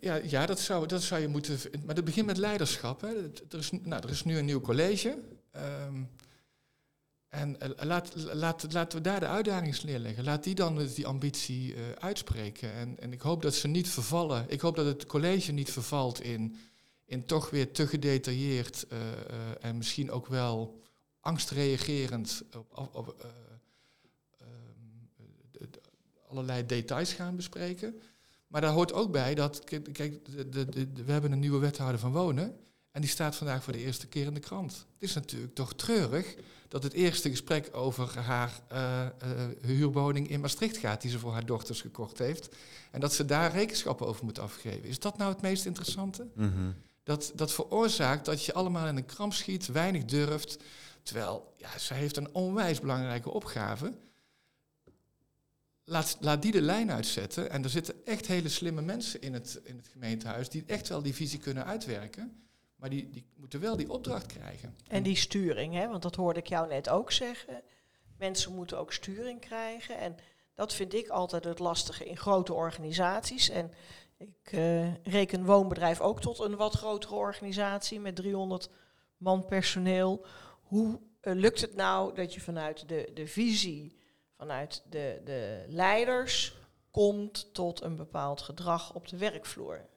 Ja, 0.00 0.14
ja 0.14 0.46
dat, 0.46 0.60
zou, 0.60 0.86
dat 0.86 1.02
zou 1.02 1.20
je 1.20 1.28
moeten. 1.28 1.58
Maar 1.84 1.94
dat 1.94 2.04
begint 2.04 2.26
met 2.26 2.36
leiderschap. 2.36 3.00
Hè. 3.00 3.08
Er, 3.50 3.58
is, 3.58 3.70
nou, 3.70 4.02
er 4.02 4.10
is 4.10 4.24
nu 4.24 4.38
een 4.38 4.44
nieuw 4.44 4.60
college. 4.60 5.18
Um, 5.86 6.10
en 7.28 7.56
uh, 7.62 7.68
laat, 7.84 8.14
laat, 8.16 8.72
laten 8.72 8.98
we 8.98 9.04
daar 9.04 9.20
de 9.20 9.26
uitdagingen 9.26 9.86
neerleggen. 9.86 10.24
Laat 10.24 10.44
die 10.44 10.54
dan 10.54 10.86
die 10.94 11.06
ambitie 11.06 11.74
uh, 11.74 11.80
uitspreken. 11.92 12.72
En, 12.72 12.98
en 12.98 13.12
ik 13.12 13.20
hoop 13.20 13.42
dat 13.42 13.54
ze 13.54 13.68
niet 13.68 13.88
vervallen. 13.88 14.44
Ik 14.48 14.60
hoop 14.60 14.76
dat 14.76 14.86
het 14.86 15.06
college 15.06 15.52
niet 15.52 15.70
vervalt 15.70 16.20
in 16.20 16.56
in 17.04 17.24
toch 17.24 17.50
weer 17.50 17.72
te 17.72 17.86
gedetailleerd 17.86 18.86
en 19.60 19.76
misschien 19.76 20.10
ook 20.10 20.26
wel 20.26 20.80
angstreagerend 21.20 22.42
op, 22.56 22.88
op 22.92 23.26
de, 25.50 25.68
allerlei 26.28 26.66
details 26.66 27.12
gaan 27.12 27.36
bespreken. 27.36 28.00
Maar 28.52 28.60
daar 28.60 28.72
hoort 28.72 28.92
ook 28.92 29.12
bij 29.12 29.34
dat, 29.34 29.64
kijk, 29.92 30.24
de, 30.52 30.88
we 31.04 31.12
hebben 31.12 31.32
een 31.32 31.38
nieuwe 31.38 31.58
wethouder 31.58 32.00
van 32.00 32.12
wonen 32.12 32.56
en 32.90 33.00
die 33.00 33.10
staat 33.10 33.36
vandaag 33.36 33.64
voor 33.64 33.72
de 33.72 33.78
eerste 33.78 34.06
keer 34.06 34.26
in 34.26 34.34
de 34.34 34.40
krant. 34.40 34.72
Het 34.72 35.08
is 35.08 35.14
natuurlijk 35.14 35.54
toch 35.54 35.74
treurig 35.74 36.34
dat 36.68 36.82
het 36.82 36.92
eerste 36.92 37.30
gesprek 37.30 37.68
over 37.72 38.18
haar 38.18 38.60
huurwoning 39.60 40.28
in 40.28 40.40
Maastricht 40.40 40.76
gaat, 40.76 41.02
die 41.02 41.10
ze 41.10 41.18
voor 41.18 41.32
haar 41.32 41.46
dochters 41.46 41.80
gekocht 41.80 42.18
heeft. 42.18 42.48
En 42.90 43.00
dat 43.00 43.12
ze 43.12 43.24
daar 43.24 43.52
rekenschappen 43.52 44.06
over 44.06 44.24
moet 44.24 44.38
afgeven. 44.38 44.84
Is 44.84 44.98
dat 44.98 45.18
nou 45.18 45.32
het 45.32 45.42
meest 45.42 45.66
interessante? 45.66 46.26
Mm 46.34 46.74
dat, 47.02 47.32
dat 47.34 47.52
veroorzaakt 47.52 48.24
dat 48.24 48.44
je 48.44 48.52
allemaal 48.52 48.86
in 48.86 48.96
een 48.96 49.06
kramp 49.06 49.32
schiet, 49.32 49.66
weinig 49.66 50.04
durft. 50.04 50.58
Terwijl, 51.02 51.54
ja, 51.56 51.78
zij 51.78 51.96
heeft 51.96 52.16
een 52.16 52.34
onwijs 52.34 52.80
belangrijke 52.80 53.30
opgave. 53.30 53.92
Laat, 55.84 56.16
laat 56.20 56.42
die 56.42 56.52
de 56.52 56.62
lijn 56.62 56.90
uitzetten. 56.90 57.50
En 57.50 57.62
er 57.62 57.70
zitten 57.70 58.06
echt 58.06 58.26
hele 58.26 58.48
slimme 58.48 58.82
mensen 58.82 59.20
in 59.20 59.34
het, 59.34 59.60
in 59.64 59.76
het 59.76 59.88
gemeentehuis 59.88 60.48
die 60.48 60.64
echt 60.66 60.88
wel 60.88 61.02
die 61.02 61.14
visie 61.14 61.38
kunnen 61.38 61.64
uitwerken. 61.64 62.42
Maar 62.76 62.90
die, 62.90 63.10
die 63.10 63.24
moeten 63.36 63.60
wel 63.60 63.76
die 63.76 63.90
opdracht 63.90 64.26
krijgen. 64.26 64.76
En 64.88 65.02
die 65.02 65.16
sturing, 65.16 65.74
hè? 65.74 65.88
want 65.88 66.02
dat 66.02 66.14
hoorde 66.14 66.40
ik 66.40 66.46
jou 66.46 66.68
net 66.68 66.88
ook 66.88 67.12
zeggen. 67.12 67.62
Mensen 68.18 68.54
moeten 68.54 68.78
ook 68.78 68.92
sturing 68.92 69.40
krijgen. 69.40 69.98
En 69.98 70.16
dat 70.54 70.74
vind 70.74 70.94
ik 70.94 71.08
altijd 71.08 71.44
het 71.44 71.58
lastige 71.58 72.04
in 72.04 72.16
grote 72.16 72.52
organisaties. 72.52 73.48
En 73.48 73.72
ik 74.16 74.52
uh, 74.52 74.94
reken 75.02 75.44
woonbedrijf 75.44 76.00
ook 76.00 76.20
tot 76.20 76.38
een 76.38 76.56
wat 76.56 76.74
grotere 76.74 77.14
organisatie 77.14 78.00
met 78.00 78.16
300 78.16 78.68
man 79.16 79.44
personeel. 79.44 80.26
Hoe 80.62 81.00
uh, 81.22 81.34
lukt 81.34 81.60
het 81.60 81.74
nou 81.74 82.14
dat 82.14 82.34
je 82.34 82.40
vanuit 82.40 82.88
de, 82.88 83.10
de 83.14 83.26
visie, 83.26 83.96
vanuit 84.42 84.82
de, 84.88 85.20
de 85.24 85.64
leiders, 85.68 86.54
komt 86.90 87.54
tot 87.54 87.82
een 87.82 87.96
bepaald 87.96 88.40
gedrag 88.40 88.94
op 88.94 89.08
de 89.08 89.16
werkvloer? 89.16 89.88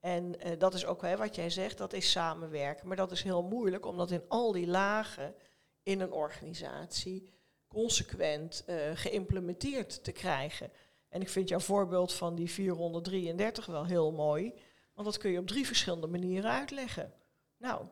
En 0.00 0.34
uh, 0.46 0.58
dat 0.58 0.74
is 0.74 0.84
ook 0.86 1.02
hè, 1.02 1.16
wat 1.16 1.34
jij 1.34 1.50
zegt, 1.50 1.78
dat 1.78 1.92
is 1.92 2.10
samenwerken. 2.10 2.88
Maar 2.88 2.96
dat 2.96 3.12
is 3.12 3.22
heel 3.22 3.42
moeilijk, 3.42 3.86
omdat 3.86 4.10
in 4.10 4.22
al 4.28 4.52
die 4.52 4.66
lagen 4.66 5.34
in 5.82 6.00
een 6.00 6.12
organisatie 6.12 7.32
consequent 7.68 8.64
geïmplementeerd 8.94 10.04
te 10.04 10.12
krijgen. 10.12 10.70
En 11.08 11.20
ik 11.20 11.28
vind 11.28 11.48
jouw 11.48 11.58
voorbeeld 11.58 12.12
van 12.12 12.34
die 12.34 12.50
433 12.50 13.66
wel 13.66 13.86
heel 13.86 14.12
mooi, 14.12 14.54
want 14.94 15.06
dat 15.06 15.18
kun 15.18 15.30
je 15.30 15.38
op 15.38 15.46
drie 15.46 15.66
verschillende 15.66 16.06
manieren 16.06 16.50
uitleggen. 16.50 17.12
Nou, 17.56 17.86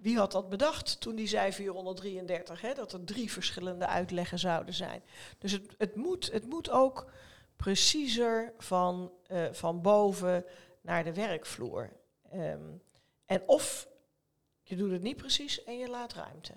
wie 0.00 0.16
had 0.16 0.32
dat 0.32 0.48
bedacht 0.48 1.00
toen 1.00 1.14
die 1.14 1.26
zei 1.26 1.52
433, 1.52 2.60
hè, 2.60 2.74
dat 2.74 2.92
er 2.92 3.04
drie 3.04 3.32
verschillende 3.32 3.86
uitleggen 3.86 4.38
zouden 4.38 4.74
zijn? 4.74 5.02
Dus 5.38 5.52
het, 5.52 5.74
het, 5.78 5.96
moet, 5.96 6.32
het 6.32 6.46
moet 6.46 6.70
ook 6.70 7.10
preciezer 7.56 8.52
van, 8.58 9.12
uh, 9.32 9.52
van 9.52 9.82
boven 9.82 10.44
naar 10.80 11.04
de 11.04 11.14
werkvloer. 11.14 11.90
Um, 12.34 12.82
en 13.26 13.42
of 13.46 13.88
je 14.62 14.76
doet 14.76 14.90
het 14.90 15.02
niet 15.02 15.16
precies 15.16 15.64
en 15.64 15.78
je 15.78 15.88
laat 15.88 16.12
ruimte. 16.12 16.52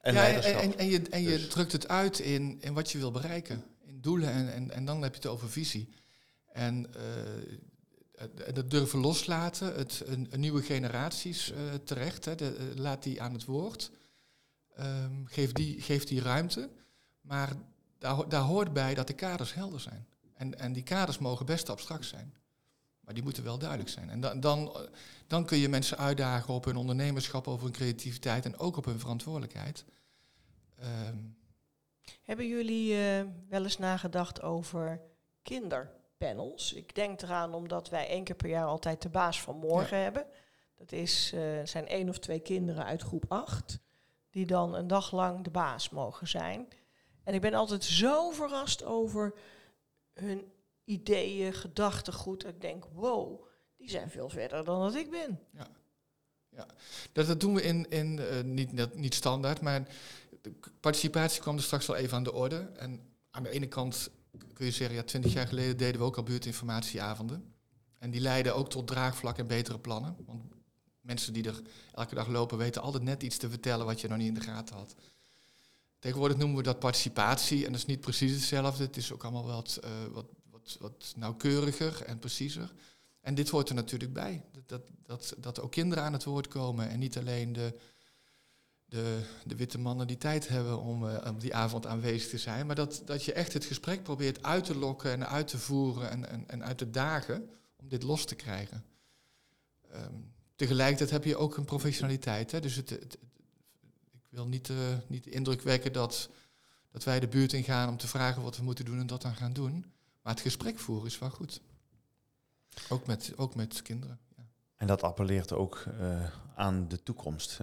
En, 0.00 0.14
ja, 0.14 0.26
en, 0.26 0.42
en, 0.42 0.78
en, 0.78 0.86
je, 0.86 1.02
en 1.10 1.22
je 1.22 1.28
dus. 1.28 1.48
drukt 1.48 1.72
het 1.72 1.88
uit 1.88 2.18
in, 2.18 2.58
in 2.60 2.74
wat 2.74 2.90
je 2.90 2.98
wil 2.98 3.10
bereiken 3.10 3.64
doelen 3.84 4.32
en, 4.32 4.52
en, 4.52 4.70
en 4.70 4.84
dan 4.84 5.02
heb 5.02 5.12
je 5.12 5.20
het 5.20 5.30
over 5.30 5.50
visie. 5.50 5.88
En 6.52 6.86
uh, 6.96 7.58
dat 8.54 8.70
durven 8.70 8.98
loslaten, 8.98 9.74
het, 9.74 10.02
een, 10.06 10.26
een 10.30 10.40
nieuwe 10.40 10.62
generaties 10.62 11.52
uh, 11.52 11.58
terecht, 11.84 12.24
hè, 12.24 12.34
de, 12.34 12.56
uh, 12.58 12.78
laat 12.78 13.02
die 13.02 13.22
aan 13.22 13.32
het 13.32 13.44
woord. 13.44 13.90
Um, 14.78 15.26
geef, 15.26 15.52
die, 15.52 15.80
geef 15.80 16.04
die 16.04 16.20
ruimte. 16.20 16.70
Maar 17.20 17.52
daar, 17.98 18.28
daar 18.28 18.42
hoort 18.42 18.72
bij 18.72 18.94
dat 18.94 19.06
de 19.06 19.12
kaders 19.12 19.54
helder 19.54 19.80
zijn. 19.80 20.06
En, 20.34 20.58
en 20.58 20.72
die 20.72 20.82
kaders 20.82 21.18
mogen 21.18 21.46
best 21.46 21.68
abstract 21.68 22.04
zijn. 22.04 22.34
Maar 23.00 23.14
die 23.14 23.22
moeten 23.22 23.44
wel 23.44 23.58
duidelijk 23.58 23.90
zijn. 23.90 24.10
En 24.10 24.20
dan, 24.20 24.40
dan, 24.40 24.88
dan 25.26 25.44
kun 25.44 25.58
je 25.58 25.68
mensen 25.68 25.98
uitdagen 25.98 26.54
op 26.54 26.64
hun 26.64 26.76
ondernemerschap, 26.76 27.48
over 27.48 27.64
hun 27.64 27.72
creativiteit 27.72 28.44
en 28.44 28.58
ook 28.58 28.76
op 28.76 28.84
hun 28.84 29.00
verantwoordelijkheid. 29.00 29.84
Um, 31.08 31.36
hebben 32.22 32.48
jullie 32.48 32.94
wel 33.48 33.62
eens 33.62 33.78
nagedacht 33.78 34.42
over 34.42 35.00
kinderpanels? 36.20 36.72
Ik 36.72 36.94
denk 36.94 37.22
eraan 37.22 37.54
omdat 37.54 37.88
wij 37.88 38.08
één 38.08 38.24
keer 38.24 38.36
per 38.36 38.48
jaar 38.48 38.66
altijd 38.66 39.02
de 39.02 39.08
baas 39.08 39.40
van 39.40 39.56
morgen 39.56 39.98
hebben. 40.02 40.26
Dat 40.76 40.92
is, 40.92 41.32
uh, 41.34 41.60
zijn 41.64 41.88
één 41.88 42.08
of 42.08 42.18
twee 42.18 42.40
kinderen 42.40 42.84
uit 42.84 43.02
groep 43.02 43.24
8, 43.28 43.78
die 44.30 44.46
dan 44.46 44.74
een 44.74 44.86
dag 44.86 45.12
lang 45.12 45.44
de 45.44 45.50
baas 45.50 45.90
mogen 45.90 46.28
zijn. 46.28 46.68
En 47.24 47.34
ik 47.34 47.40
ben 47.40 47.54
altijd 47.54 47.84
zo 47.84 48.30
verrast 48.30 48.84
over 48.84 49.34
hun 50.14 50.52
ideeën, 50.84 51.52
gedachtegoed. 51.52 52.46
Ik 52.46 52.60
denk, 52.60 52.84
wow, 52.92 53.44
die 53.76 53.90
zijn 53.90 54.10
veel 54.10 54.28
verder 54.28 54.64
dan 54.64 54.80
dat 54.80 54.94
ik 54.94 55.10
ben. 55.10 55.40
Ja, 55.52 55.66
ja. 56.48 56.66
Dat, 57.12 57.26
dat 57.26 57.40
doen 57.40 57.54
we 57.54 57.62
in, 57.62 57.90
in 57.90 58.18
uh, 58.18 58.40
niet, 58.40 58.94
niet 58.94 59.14
standaard, 59.14 59.60
maar 59.60 59.88
de 60.42 60.52
participatie 60.80 61.40
kwam 61.40 61.56
er 61.56 61.62
straks 61.62 61.86
wel 61.86 61.96
even 61.96 62.16
aan 62.16 62.22
de 62.22 62.32
orde. 62.32 62.70
En 62.76 63.00
aan 63.30 63.42
de 63.42 63.50
ene 63.50 63.68
kant 63.68 64.10
kun 64.52 64.66
je 64.66 64.72
zeggen, 64.72 64.96
ja, 64.96 65.02
twintig 65.02 65.32
jaar 65.32 65.46
geleden 65.46 65.76
deden 65.76 66.00
we 66.00 66.06
ook 66.06 66.16
al 66.16 66.22
buurtinformatieavonden. 66.22 67.54
En 67.98 68.10
die 68.10 68.20
leiden 68.20 68.54
ook 68.54 68.70
tot 68.70 68.86
draagvlak 68.86 69.38
en 69.38 69.46
betere 69.46 69.78
plannen. 69.78 70.16
Want 70.26 70.42
mensen 71.00 71.32
die 71.32 71.44
er 71.44 71.62
elke 71.94 72.14
dag 72.14 72.26
lopen 72.26 72.58
weten 72.58 72.82
altijd 72.82 73.02
net 73.02 73.22
iets 73.22 73.36
te 73.36 73.50
vertellen 73.50 73.86
wat 73.86 74.00
je 74.00 74.08
nog 74.08 74.18
niet 74.18 74.28
in 74.28 74.34
de 74.34 74.40
gaten 74.40 74.76
had. 74.76 74.94
Tegenwoordig 75.98 76.36
noemen 76.36 76.56
we 76.56 76.62
dat 76.62 76.78
participatie 76.78 77.66
en 77.66 77.72
dat 77.72 77.80
is 77.80 77.86
niet 77.86 78.00
precies 78.00 78.32
hetzelfde. 78.32 78.84
Het 78.84 78.96
is 78.96 79.12
ook 79.12 79.22
allemaal 79.22 79.46
wat, 79.46 79.80
uh, 79.84 79.90
wat, 80.12 80.26
wat, 80.50 80.76
wat 80.80 81.12
nauwkeuriger 81.16 82.02
en 82.02 82.18
preciezer. 82.18 82.72
En 83.20 83.34
dit 83.34 83.48
hoort 83.48 83.68
er 83.68 83.74
natuurlijk 83.74 84.12
bij. 84.12 84.44
Dat, 84.66 84.82
dat, 85.02 85.34
dat 85.38 85.60
ook 85.60 85.70
kinderen 85.70 86.04
aan 86.04 86.12
het 86.12 86.24
woord 86.24 86.48
komen 86.48 86.88
en 86.88 86.98
niet 86.98 87.18
alleen 87.18 87.52
de, 87.52 87.74
de, 88.90 89.20
de 89.44 89.56
witte 89.56 89.78
mannen 89.78 90.06
die 90.06 90.16
tijd 90.16 90.48
hebben 90.48 90.80
om 90.80 91.04
uh, 91.04 91.28
die 91.38 91.54
avond 91.54 91.86
aanwezig 91.86 92.30
te 92.30 92.38
zijn. 92.38 92.66
Maar 92.66 92.74
dat, 92.74 93.02
dat 93.04 93.24
je 93.24 93.32
echt 93.32 93.52
het 93.52 93.64
gesprek 93.64 94.02
probeert 94.02 94.42
uit 94.42 94.64
te 94.64 94.76
lokken 94.76 95.10
en 95.10 95.28
uit 95.28 95.48
te 95.48 95.58
voeren 95.58 96.10
en, 96.10 96.28
en, 96.28 96.48
en 96.48 96.64
uit 96.64 96.78
te 96.78 96.90
dagen 96.90 97.50
om 97.76 97.88
dit 97.88 98.02
los 98.02 98.24
te 98.24 98.34
krijgen. 98.34 98.84
Um, 99.94 100.32
tegelijkertijd 100.56 101.10
heb 101.10 101.24
je 101.24 101.36
ook 101.36 101.56
een 101.56 101.64
professionaliteit. 101.64 102.50
Hè? 102.50 102.60
Dus 102.60 102.76
het, 102.76 102.90
ik 102.90 104.28
wil 104.28 104.46
niet, 104.46 104.68
uh, 104.68 104.76
niet 105.06 105.24
de 105.24 105.30
indruk 105.30 105.62
wekken 105.62 105.92
dat, 105.92 106.28
dat 106.90 107.04
wij 107.04 107.20
de 107.20 107.28
buurt 107.28 107.52
ingaan 107.52 107.88
om 107.88 107.96
te 107.96 108.08
vragen 108.08 108.42
wat 108.42 108.56
we 108.56 108.62
moeten 108.62 108.84
doen 108.84 109.00
en 109.00 109.06
dat 109.06 109.22
dan 109.22 109.34
gaan 109.34 109.52
doen. 109.52 109.84
Maar 110.22 110.32
het 110.32 110.42
gesprek 110.42 110.78
voeren 110.78 111.06
is 111.06 111.18
wel 111.18 111.30
goed. 111.30 111.60
Ook 112.88 113.06
met, 113.06 113.32
ook 113.36 113.54
met 113.54 113.82
kinderen. 113.82 114.18
Ja. 114.36 114.42
En 114.76 114.86
dat 114.86 115.02
appelleert 115.02 115.52
ook 115.52 115.84
uh, 116.00 116.30
aan 116.54 116.88
de 116.88 117.02
toekomst, 117.02 117.58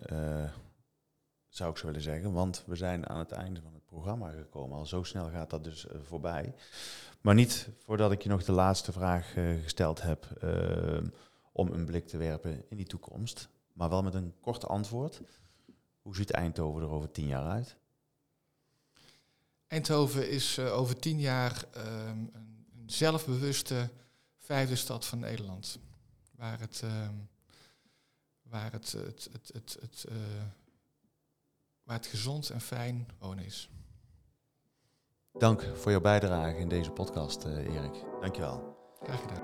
zou 1.49 1.71
ik 1.71 1.77
zo 1.77 1.85
willen 1.85 2.01
zeggen. 2.01 2.33
Want 2.33 2.63
we 2.65 2.75
zijn 2.75 3.09
aan 3.09 3.19
het 3.19 3.31
einde 3.31 3.61
van 3.61 3.73
het 3.73 3.85
programma 3.85 4.29
gekomen. 4.29 4.77
Al 4.77 4.85
zo 4.85 5.03
snel 5.03 5.29
gaat 5.29 5.49
dat 5.49 5.63
dus 5.63 5.85
voorbij. 6.03 6.53
Maar 7.21 7.35
niet 7.35 7.69
voordat 7.77 8.11
ik 8.11 8.21
je 8.21 8.29
nog 8.29 8.43
de 8.43 8.51
laatste 8.51 8.91
vraag 8.91 9.33
gesteld 9.63 10.01
heb 10.01 10.27
om 11.51 11.71
een 11.71 11.85
blik 11.85 12.07
te 12.07 12.17
werpen 12.17 12.65
in 12.69 12.77
die 12.77 12.85
toekomst. 12.85 13.49
Maar 13.73 13.89
wel 13.89 14.03
met 14.03 14.13
een 14.13 14.33
kort 14.41 14.67
antwoord. 14.67 15.21
Hoe 16.01 16.15
ziet 16.15 16.31
Eindhoven 16.31 16.81
er 16.81 16.89
over 16.89 17.11
tien 17.11 17.27
jaar 17.27 17.49
uit? 17.49 17.75
Eindhoven 19.67 20.29
is 20.29 20.59
over 20.59 20.99
tien 20.99 21.19
jaar 21.19 21.63
um, 21.77 22.29
een, 22.33 22.65
zelfbewuste 22.85 23.89
vijfde 24.37 24.75
stad 24.75 25.05
van 25.05 25.19
Nederland. 25.19 25.79
Waar 26.35 26.59
het, 26.59 26.81
um, 26.83 27.29
waar 28.41 28.71
het, 28.71 28.91
het, 28.91 29.29
het, 29.31 29.51
het, 29.53 29.77
het 29.81 30.05
waar 31.87 31.95
het 31.95 32.07
gezond 32.07 32.49
en 32.49 32.61
fijn 32.61 33.07
wonen 33.19 33.45
is. 33.45 33.69
Dank 35.33 35.63
voor 35.75 35.91
jouw 35.91 36.01
bijdrage 36.01 36.57
in 36.57 36.69
deze 36.69 36.91
podcast, 36.91 37.45
uh, 37.45 37.75
Erik. 37.75 38.03
Dankjewel. 38.21 38.75
Graag 39.03 39.21
gedaan. 39.21 39.43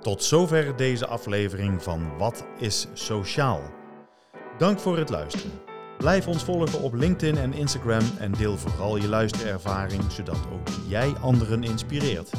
Tot 0.00 0.22
zover 0.22 0.76
deze 0.76 1.06
aflevering 1.06 1.82
van 1.82 2.18
Wat 2.18 2.44
is 2.58 2.86
Sociaal? 2.92 3.62
Dank 4.58 4.78
voor 4.78 4.98
het 4.98 5.10
luisteren. 5.10 5.60
Blijf 5.98 6.26
ons 6.26 6.44
volgen 6.44 6.82
op 6.82 6.94
LinkedIn 6.94 7.36
en 7.36 7.52
Instagram 7.52 8.04
en 8.18 8.32
deel 8.32 8.56
vooral 8.56 8.96
je 8.96 9.08
luisterervaring, 9.08 10.12
zodat 10.12 10.46
ook 10.52 10.68
jij 10.88 11.12
anderen 11.12 11.62
inspireert. 11.62 12.30